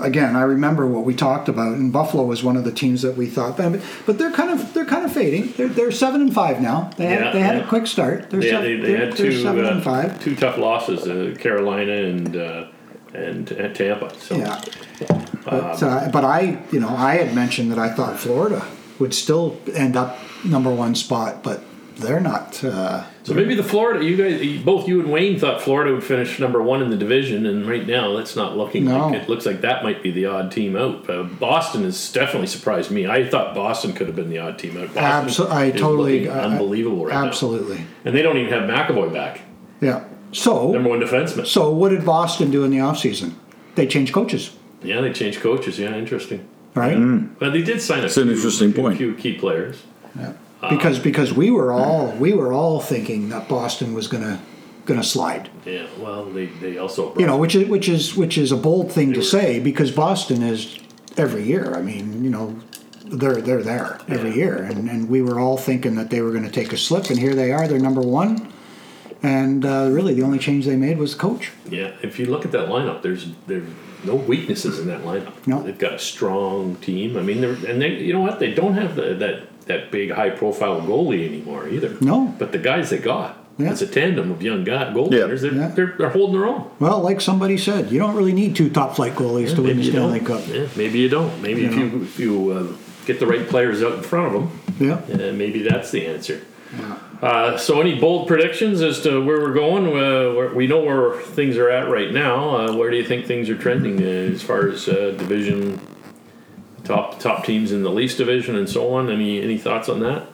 [0.00, 3.16] again I remember what we talked about, and Buffalo was one of the teams that
[3.16, 5.52] we thought, but but they're kind of they're kind of fading.
[5.56, 6.90] They're, they're seven and five now.
[6.96, 7.64] They had Yeah, they had yeah.
[7.64, 8.30] a quick start.
[8.30, 10.22] They're They, seven, they, they they're, had two seven uh, and five.
[10.22, 12.66] two tough losses, uh, Carolina and uh,
[13.14, 14.12] and, and Tampa.
[14.18, 14.60] So Yeah,
[15.44, 18.64] but uh, but I you know I had mentioned that I thought Florida
[18.98, 21.62] would still end up number one spot, but
[21.96, 22.62] they're not.
[22.64, 26.38] Uh, So maybe the Florida, you guys, both you and Wayne thought Florida would finish
[26.38, 29.08] number one in the division, and right now that's not looking No.
[29.08, 29.28] like it.
[29.28, 31.08] Looks like that might be the odd team out.
[31.08, 33.06] Uh, Boston has definitely surprised me.
[33.06, 34.92] I thought Boston could have been the odd team out.
[34.94, 38.68] Boston abso- I totally looking uh, unbelievable right Absolutely, now, and they don't even have
[38.68, 39.40] McAvoy back,
[39.80, 40.04] yeah.
[40.32, 41.46] So number one defenseman.
[41.46, 43.34] So what did Boston do in the offseason?
[43.76, 44.50] They changed coaches,
[44.82, 45.78] Yeah, they changed coaches.
[45.78, 46.46] Yeah, interesting.
[46.74, 46.98] right?
[47.38, 48.98] But they did sign a It's an few, interesting few- point.
[48.98, 49.82] few key players.
[50.70, 54.40] Because because we were all we were all thinking that Boston was gonna
[54.86, 55.48] gonna slide.
[55.64, 58.92] Yeah, well, they, they also You know, which is which is which is a bold
[58.92, 60.78] thing to say because Boston is
[61.16, 61.74] every year.
[61.74, 62.56] I mean, you know,
[63.06, 64.36] they're they're there every Yeah.
[64.36, 67.10] year, and and we were all thinking that they were going to take a slip,
[67.10, 67.66] and here they are.
[67.66, 68.52] They're number one,
[69.22, 71.52] and uh, really the only change they made was coach.
[71.70, 73.68] Yeah, if you look at that lineup, there's there's
[74.04, 75.32] no weaknesses in that lineup.
[75.46, 75.62] No.
[75.62, 77.16] they've got a strong team.
[77.16, 78.38] I mean, they're, and they, you know what?
[78.38, 81.96] They don't have the, that that big high profile goalie anymore either.
[82.00, 82.34] No.
[82.38, 83.70] but the guys they got, Yeah.
[83.70, 85.40] it's a tandem of young guy goaltenders.
[85.42, 85.68] They're, Yeah.
[85.74, 86.64] they're they're holding their own.
[86.80, 89.84] Well, like somebody said, you don't really need two top flight goalies to win the
[89.84, 90.26] Stanley don't.
[90.28, 90.42] Cup.
[90.52, 91.40] Yeah, maybe you don't.
[91.42, 91.82] Maybe You if know.
[91.84, 92.66] you if you uh,
[93.06, 94.50] get the right players out in front of them,
[94.80, 95.28] Yeah.
[95.28, 96.40] uh, maybe that's the answer.
[97.22, 99.86] Uh, so, any bold predictions as to where we're going?
[99.86, 102.56] Uh, where, we know where things are at right now.
[102.56, 105.78] Uh, where do you think things are trending uh, as far as uh, division
[106.84, 109.10] top top teams in the least division and so on?
[109.10, 110.28] Any any thoughts on that?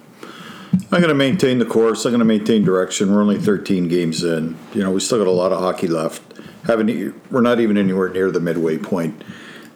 [0.92, 2.05] I'm going to maintain the course.
[2.05, 3.12] I'm going to maintain direction.
[3.12, 4.57] We're only 13 games in.
[4.74, 6.22] You know, we still got a lot of hockey left.
[6.64, 9.22] Haven't we're not even anywhere near the midway point.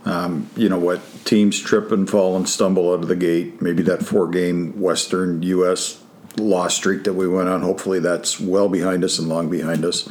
[0.05, 1.01] Um, you know what?
[1.25, 3.63] Teams trip and fall and stumble out of the gate.
[3.63, 6.03] Maybe that four game Western U.S.
[6.37, 10.11] loss streak that we went on, hopefully that's well behind us and long behind us.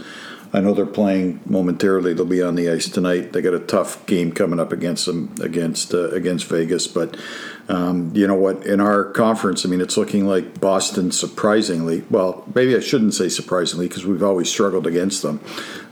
[0.56, 2.14] I know they're playing momentarily.
[2.14, 3.34] They'll be on the ice tonight.
[3.34, 6.86] They got a tough game coming up against them against uh, against Vegas.
[6.86, 7.18] But
[7.68, 8.64] um, you know what?
[8.64, 11.12] In our conference, I mean, it's looking like Boston.
[11.12, 15.40] Surprisingly, well, maybe I shouldn't say surprisingly because we've always struggled against them.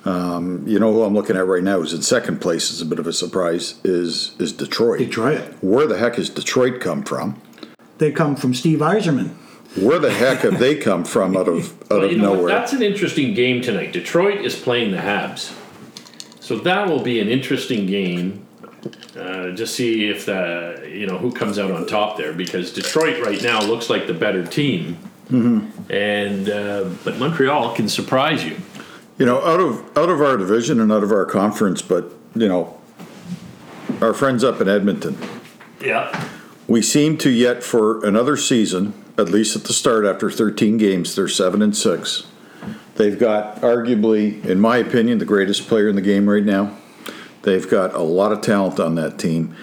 [0.05, 2.69] Um, you know who I'm looking at right now is in second place.
[2.69, 3.79] Is a bit of a surprise.
[3.83, 4.99] Is is Detroit?
[4.99, 5.41] Detroit.
[5.61, 7.41] Where the heck has Detroit come from?
[7.97, 9.33] They come from Steve Yzerman.
[9.79, 12.37] Where the heck have they come from out of out Well, of you know what?
[12.37, 12.53] nowhere?
[12.55, 13.93] That's an interesting game tonight.
[13.93, 15.53] Detroit is playing the Habs,
[16.41, 18.45] so that will be an interesting game.
[19.17, 23.23] Uh, just see if the you know who comes out on top there because Detroit
[23.23, 24.97] right now looks like the better team,
[25.29, 25.91] Mm-hmm.
[25.93, 28.57] and uh, but Montreal can surprise you.
[29.17, 32.49] You know, out of out of our division and out of our conference, but you
[32.49, 32.77] know,
[34.01, 35.17] our friends up in Edmonton,
[35.79, 36.27] Yeah,
[36.67, 41.15] we seem to yet for another season, at least at the start after 13 games,
[41.15, 42.25] they're seven and six.
[42.95, 46.77] They've got arguably, in my opinion, the greatest player in the game right now.
[47.43, 49.55] They've got a lot of talent on that team.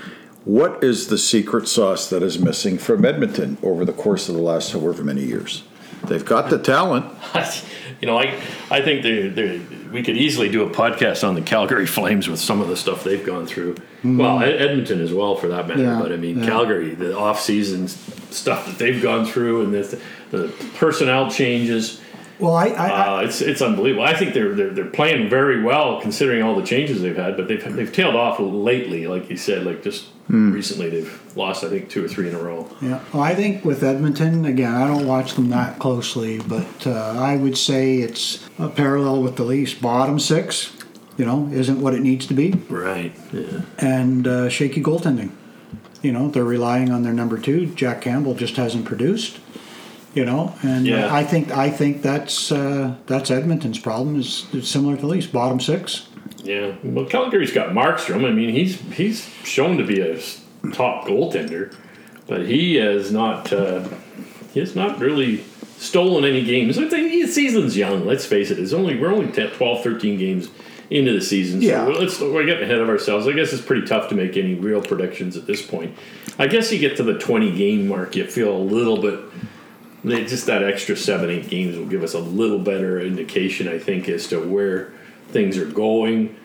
[0.45, 4.41] What is the secret sauce that is missing from Edmonton over the course of the
[4.41, 5.63] last however many years?
[6.05, 7.07] They've got the talent.
[8.01, 8.41] you know, I
[8.71, 9.61] I think they
[9.93, 13.05] we could easily do a podcast on the Calgary Flames with some of the stuff
[13.05, 13.77] they've gone through.
[14.05, 15.83] Well, Edmonton as well, for that matter.
[15.83, 16.47] Yeah, but I mean, yeah.
[16.47, 22.01] Calgary, the off-season stuff that they've gone through, and the, the personnel changes.
[22.39, 24.05] Well, I, I, Uh, it's it's unbelievable.
[24.05, 27.49] I think they're, they're they're playing very well considering all the changes they've had, but
[27.49, 29.65] they've they've tailed off lately, like you said.
[29.65, 32.69] Like just recently, they've lost I think two or three in a row.
[32.81, 37.17] Yeah, well, I think with Edmonton, again, I don't watch them that closely, but uh,
[37.19, 39.75] I would say it's a parallel with the Leafs.
[39.75, 40.71] Bottom six,
[41.19, 43.12] you know, isn't what it needs to be, Right.
[43.33, 43.61] Yeah.
[43.79, 45.31] and uh, shaky goaltending.
[46.01, 47.66] You know, they're relying on their number two.
[47.75, 49.41] Jack Campbell just hasn't produced.
[50.14, 51.14] You know, and uh, Yeah.
[51.14, 54.19] I think I think that's uh, that's Edmonton's problem.
[54.19, 56.09] Is, similar to the Leafs, bottom six.
[56.43, 58.25] Yeah, well, Calgary's got Markstrom.
[58.27, 60.19] I mean, he's he's shown to be a
[60.73, 61.75] top goaltender,
[62.27, 63.87] but he has not uh,
[64.55, 65.45] he has not really
[65.79, 66.79] stolen any games.
[66.79, 68.05] I think the season's young.
[68.07, 68.59] Let's face it.
[68.59, 70.49] It's only we're only 10, 12, 13 games
[70.91, 71.61] into the season.
[71.61, 71.87] So Yeah.
[71.87, 73.26] we're, let's we're getting ahead of ourselves.
[73.29, 75.95] I guess it's pretty tough to make any real predictions at this point.
[76.39, 79.20] I guess you get to the twenty game mark, you feel a little bit.
[80.05, 84.09] Just that extra seven, eight games will give us a little better indication, I think,
[84.09, 84.93] as to where
[85.29, 86.37] things are going.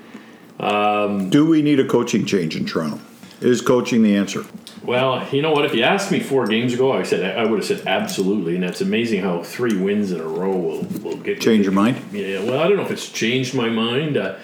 [0.60, 3.00] Do we need a coaching change in Toronto?
[3.42, 4.44] Is coaching the answer?
[4.84, 5.66] Well, you know what?
[5.66, 8.64] If you asked me four games ago, I said I would have said absolutely, and
[8.64, 11.98] that's amazing how three wins in a row will, will get Change your mind?
[12.12, 12.44] Yeah.
[12.44, 14.18] Well, I don't know if it's changed my mind.
[14.18, 14.38] Uh,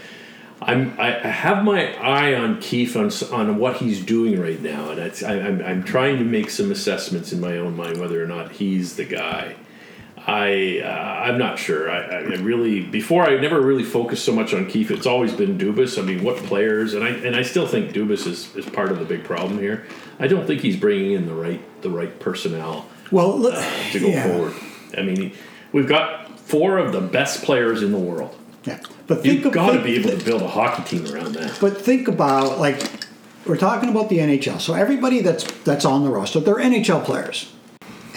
[0.61, 4.99] I'm I have my eye on Keefe on on what he's doing right now, and
[4.99, 8.27] it's, I, I'm I'm trying to make some assessments in my own mind whether or
[8.27, 9.55] not he's the guy.
[10.27, 11.89] I uh, I'm not sure.
[11.89, 14.91] I, I really before I never really focused so much on Keefe.
[14.91, 15.97] It's always been Dubas.
[15.97, 16.93] I mean, what players?
[16.93, 19.85] And I and I still think Dubas is, is part of the big problem here.
[20.19, 23.55] I don't think he's bringing in the right the right personnel Well, look,
[23.91, 24.27] to go yeah.
[24.27, 24.53] forward.
[24.97, 25.33] I mean,
[25.71, 28.35] we've got four of the best players in the world.
[28.65, 31.57] Yeah, but think You've got to be able to build a hockey team around that.
[31.61, 32.81] But think about like
[33.45, 34.59] we're talking about the NHL.
[34.59, 37.51] So everybody that's that's on the roster, they're NHL players.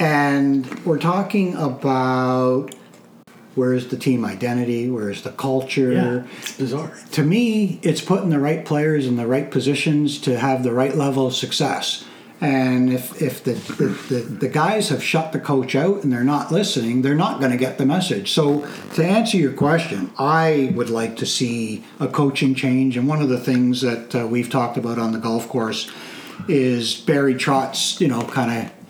[0.03, 2.75] And we're talking about
[3.55, 5.93] where's the team identity, where's the culture.
[6.41, 6.93] it's bizarre.
[7.13, 10.97] To me, it's putting the right players in the right positions to have the right
[10.97, 12.05] level of success.
[12.41, 16.25] And if, if the, the, the, the guys have shut the coach out and they're
[16.25, 18.33] not listening, they're not going to get the message.
[18.33, 22.97] So, to answer your question, I would like to see a coaching change.
[22.97, 25.89] And one of the things that uh, we've talked about on the golf course
[26.49, 28.82] is Barry Trotz, you know, kind of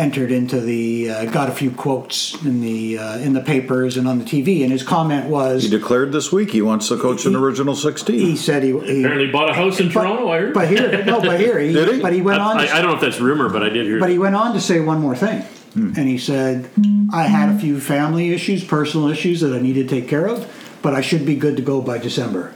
[0.00, 4.08] entered into the uh, got a few quotes in the uh, in the papers and
[4.08, 7.26] on the TV, and his comment was He declared this week he wants to coach
[7.26, 8.18] an original 16.
[8.18, 10.28] he said he, he Apparently bought a house in but, Toronto.
[10.30, 10.54] I heard.
[10.54, 12.00] but here no, but here he, Did he?
[12.00, 12.56] but he went on.
[12.58, 14.00] I, to, I don't know if that's rumor, but I did hear.
[14.00, 15.44] but he went on to say one more thing,
[15.74, 16.70] and he said,
[17.12, 20.50] "I had a few family issues, personal issues that I needed to take care of,
[20.82, 22.54] but I should be good to go by December."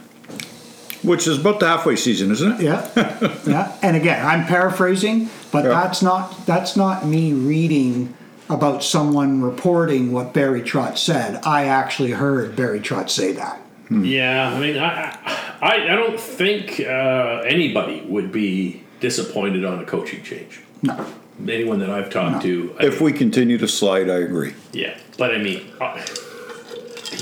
[1.04, 2.60] Which is about the halfway season, isn't it?
[2.62, 3.76] Yeah, yeah.
[3.82, 5.70] And again, I'm paraphrasing, but Yeah.
[5.70, 8.14] that's not that's not me reading
[8.48, 11.40] about someone reporting what Barry Trotz said.
[11.44, 13.60] I actually heard Barry Trotz say that.
[13.90, 15.16] Yeah, I mean, I
[15.60, 20.60] I, I don't think uh, anybody would be disappointed on a coaching change.
[20.82, 21.04] No.
[21.48, 24.54] Anyone that I've talked to, I If we continue to slide, I agree.
[24.72, 26.00] Yeah, but I mean, uh,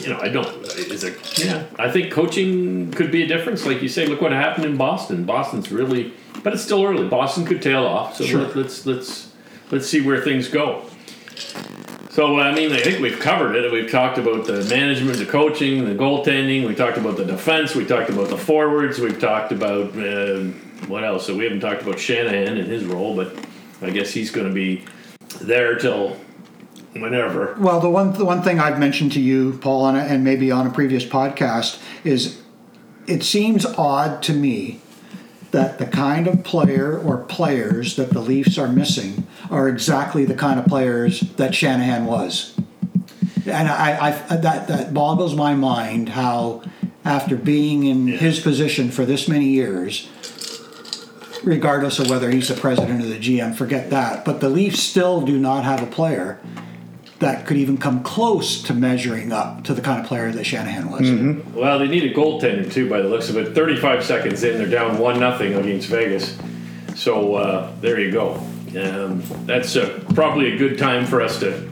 [0.00, 0.48] you know, I don't.
[0.76, 1.64] is a yeah.
[1.78, 3.64] I think coaching could be a difference.
[3.66, 5.24] Like you say, look what happened in Boston.
[5.24, 6.12] Boston's really,
[6.42, 7.08] but it's still early.
[7.08, 8.16] Boston could tail off.
[8.16, 8.42] So Sure.
[8.42, 9.32] let, let's let's
[9.70, 10.84] let's see where things go.
[12.10, 13.72] So I mean, I think we've covered it.
[13.72, 16.66] We've talked about the management, the coaching, the goaltending.
[16.66, 17.74] We talked about the defense.
[17.74, 18.98] We talked about the forwards.
[18.98, 20.40] We've talked about uh,
[20.88, 21.26] what else?
[21.26, 23.34] So we haven't talked about Shanahan and his role, but
[23.80, 24.84] I guess he's going to be
[25.40, 26.16] there till
[26.94, 27.56] whenever.
[27.58, 30.66] Well, the one the one thing I've mentioned to you, Paul, and, and maybe on
[30.66, 32.40] a previous podcast is
[33.06, 34.80] it seems odd to me
[35.52, 40.34] that the kind of player or players that the Leafs are missing are exactly the
[40.34, 42.56] kind of players that Shanahan was.
[43.46, 46.62] And I, I that that boggles my mind how
[47.04, 50.08] after being in his position for this many years,
[51.42, 54.24] regardless of whether he's the president or the GM, forget that.
[54.24, 56.38] But the Leafs still do not have a player
[57.22, 60.90] that could even come close to measuring up to the kind of player that Shanahan
[60.90, 61.10] was.
[61.54, 63.54] Well, they need a goaltender too, by the looks of it.
[63.54, 66.38] 35 seconds in, they're down one nothing against Vegas.
[66.94, 68.34] So uh, there you go.
[68.78, 71.70] Um, that's uh, probably a good time for us to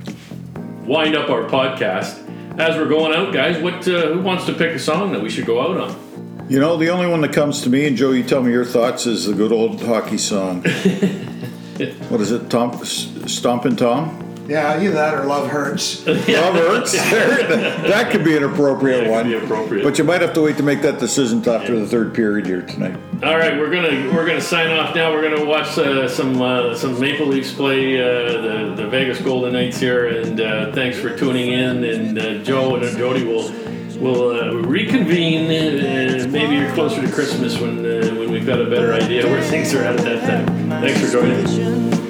[0.85, 2.27] wind up our podcast.
[2.59, 5.31] As we're going out, guys, what uh, who wants to pick a song that we
[5.31, 6.47] should go out on?
[6.49, 8.65] You know, the only one that comes to me, and Joe, you tell me your
[8.65, 10.63] thoughts, is the good old hockey song.
[12.09, 12.73] what is it, Tom?
[12.85, 14.30] Stompin' Tom?
[14.51, 16.05] Yeah, either that or Love Hurts.
[16.09, 16.93] Love hurts.
[16.93, 19.31] that could be an appropriate one.
[19.31, 19.85] could be appropriate.
[19.85, 22.63] But you might have to wait to make that decision after the third period here
[22.63, 22.99] tonight.
[23.23, 25.13] All right, we're gonna we're gonna sign off now.
[25.13, 29.53] We're gonna watch uh, some uh, some Maple Leafs play uh, the the Vegas Golden
[29.53, 31.85] Knights here, and uh, thanks for tuning in.
[31.85, 33.53] And uh, Joe and Jody will
[34.01, 38.69] will uh, reconvene And maybe you're closer to Christmas when uh, when we've got a
[38.69, 40.71] better idea where things are at at that time.
[40.81, 42.10] Thanks for joining us.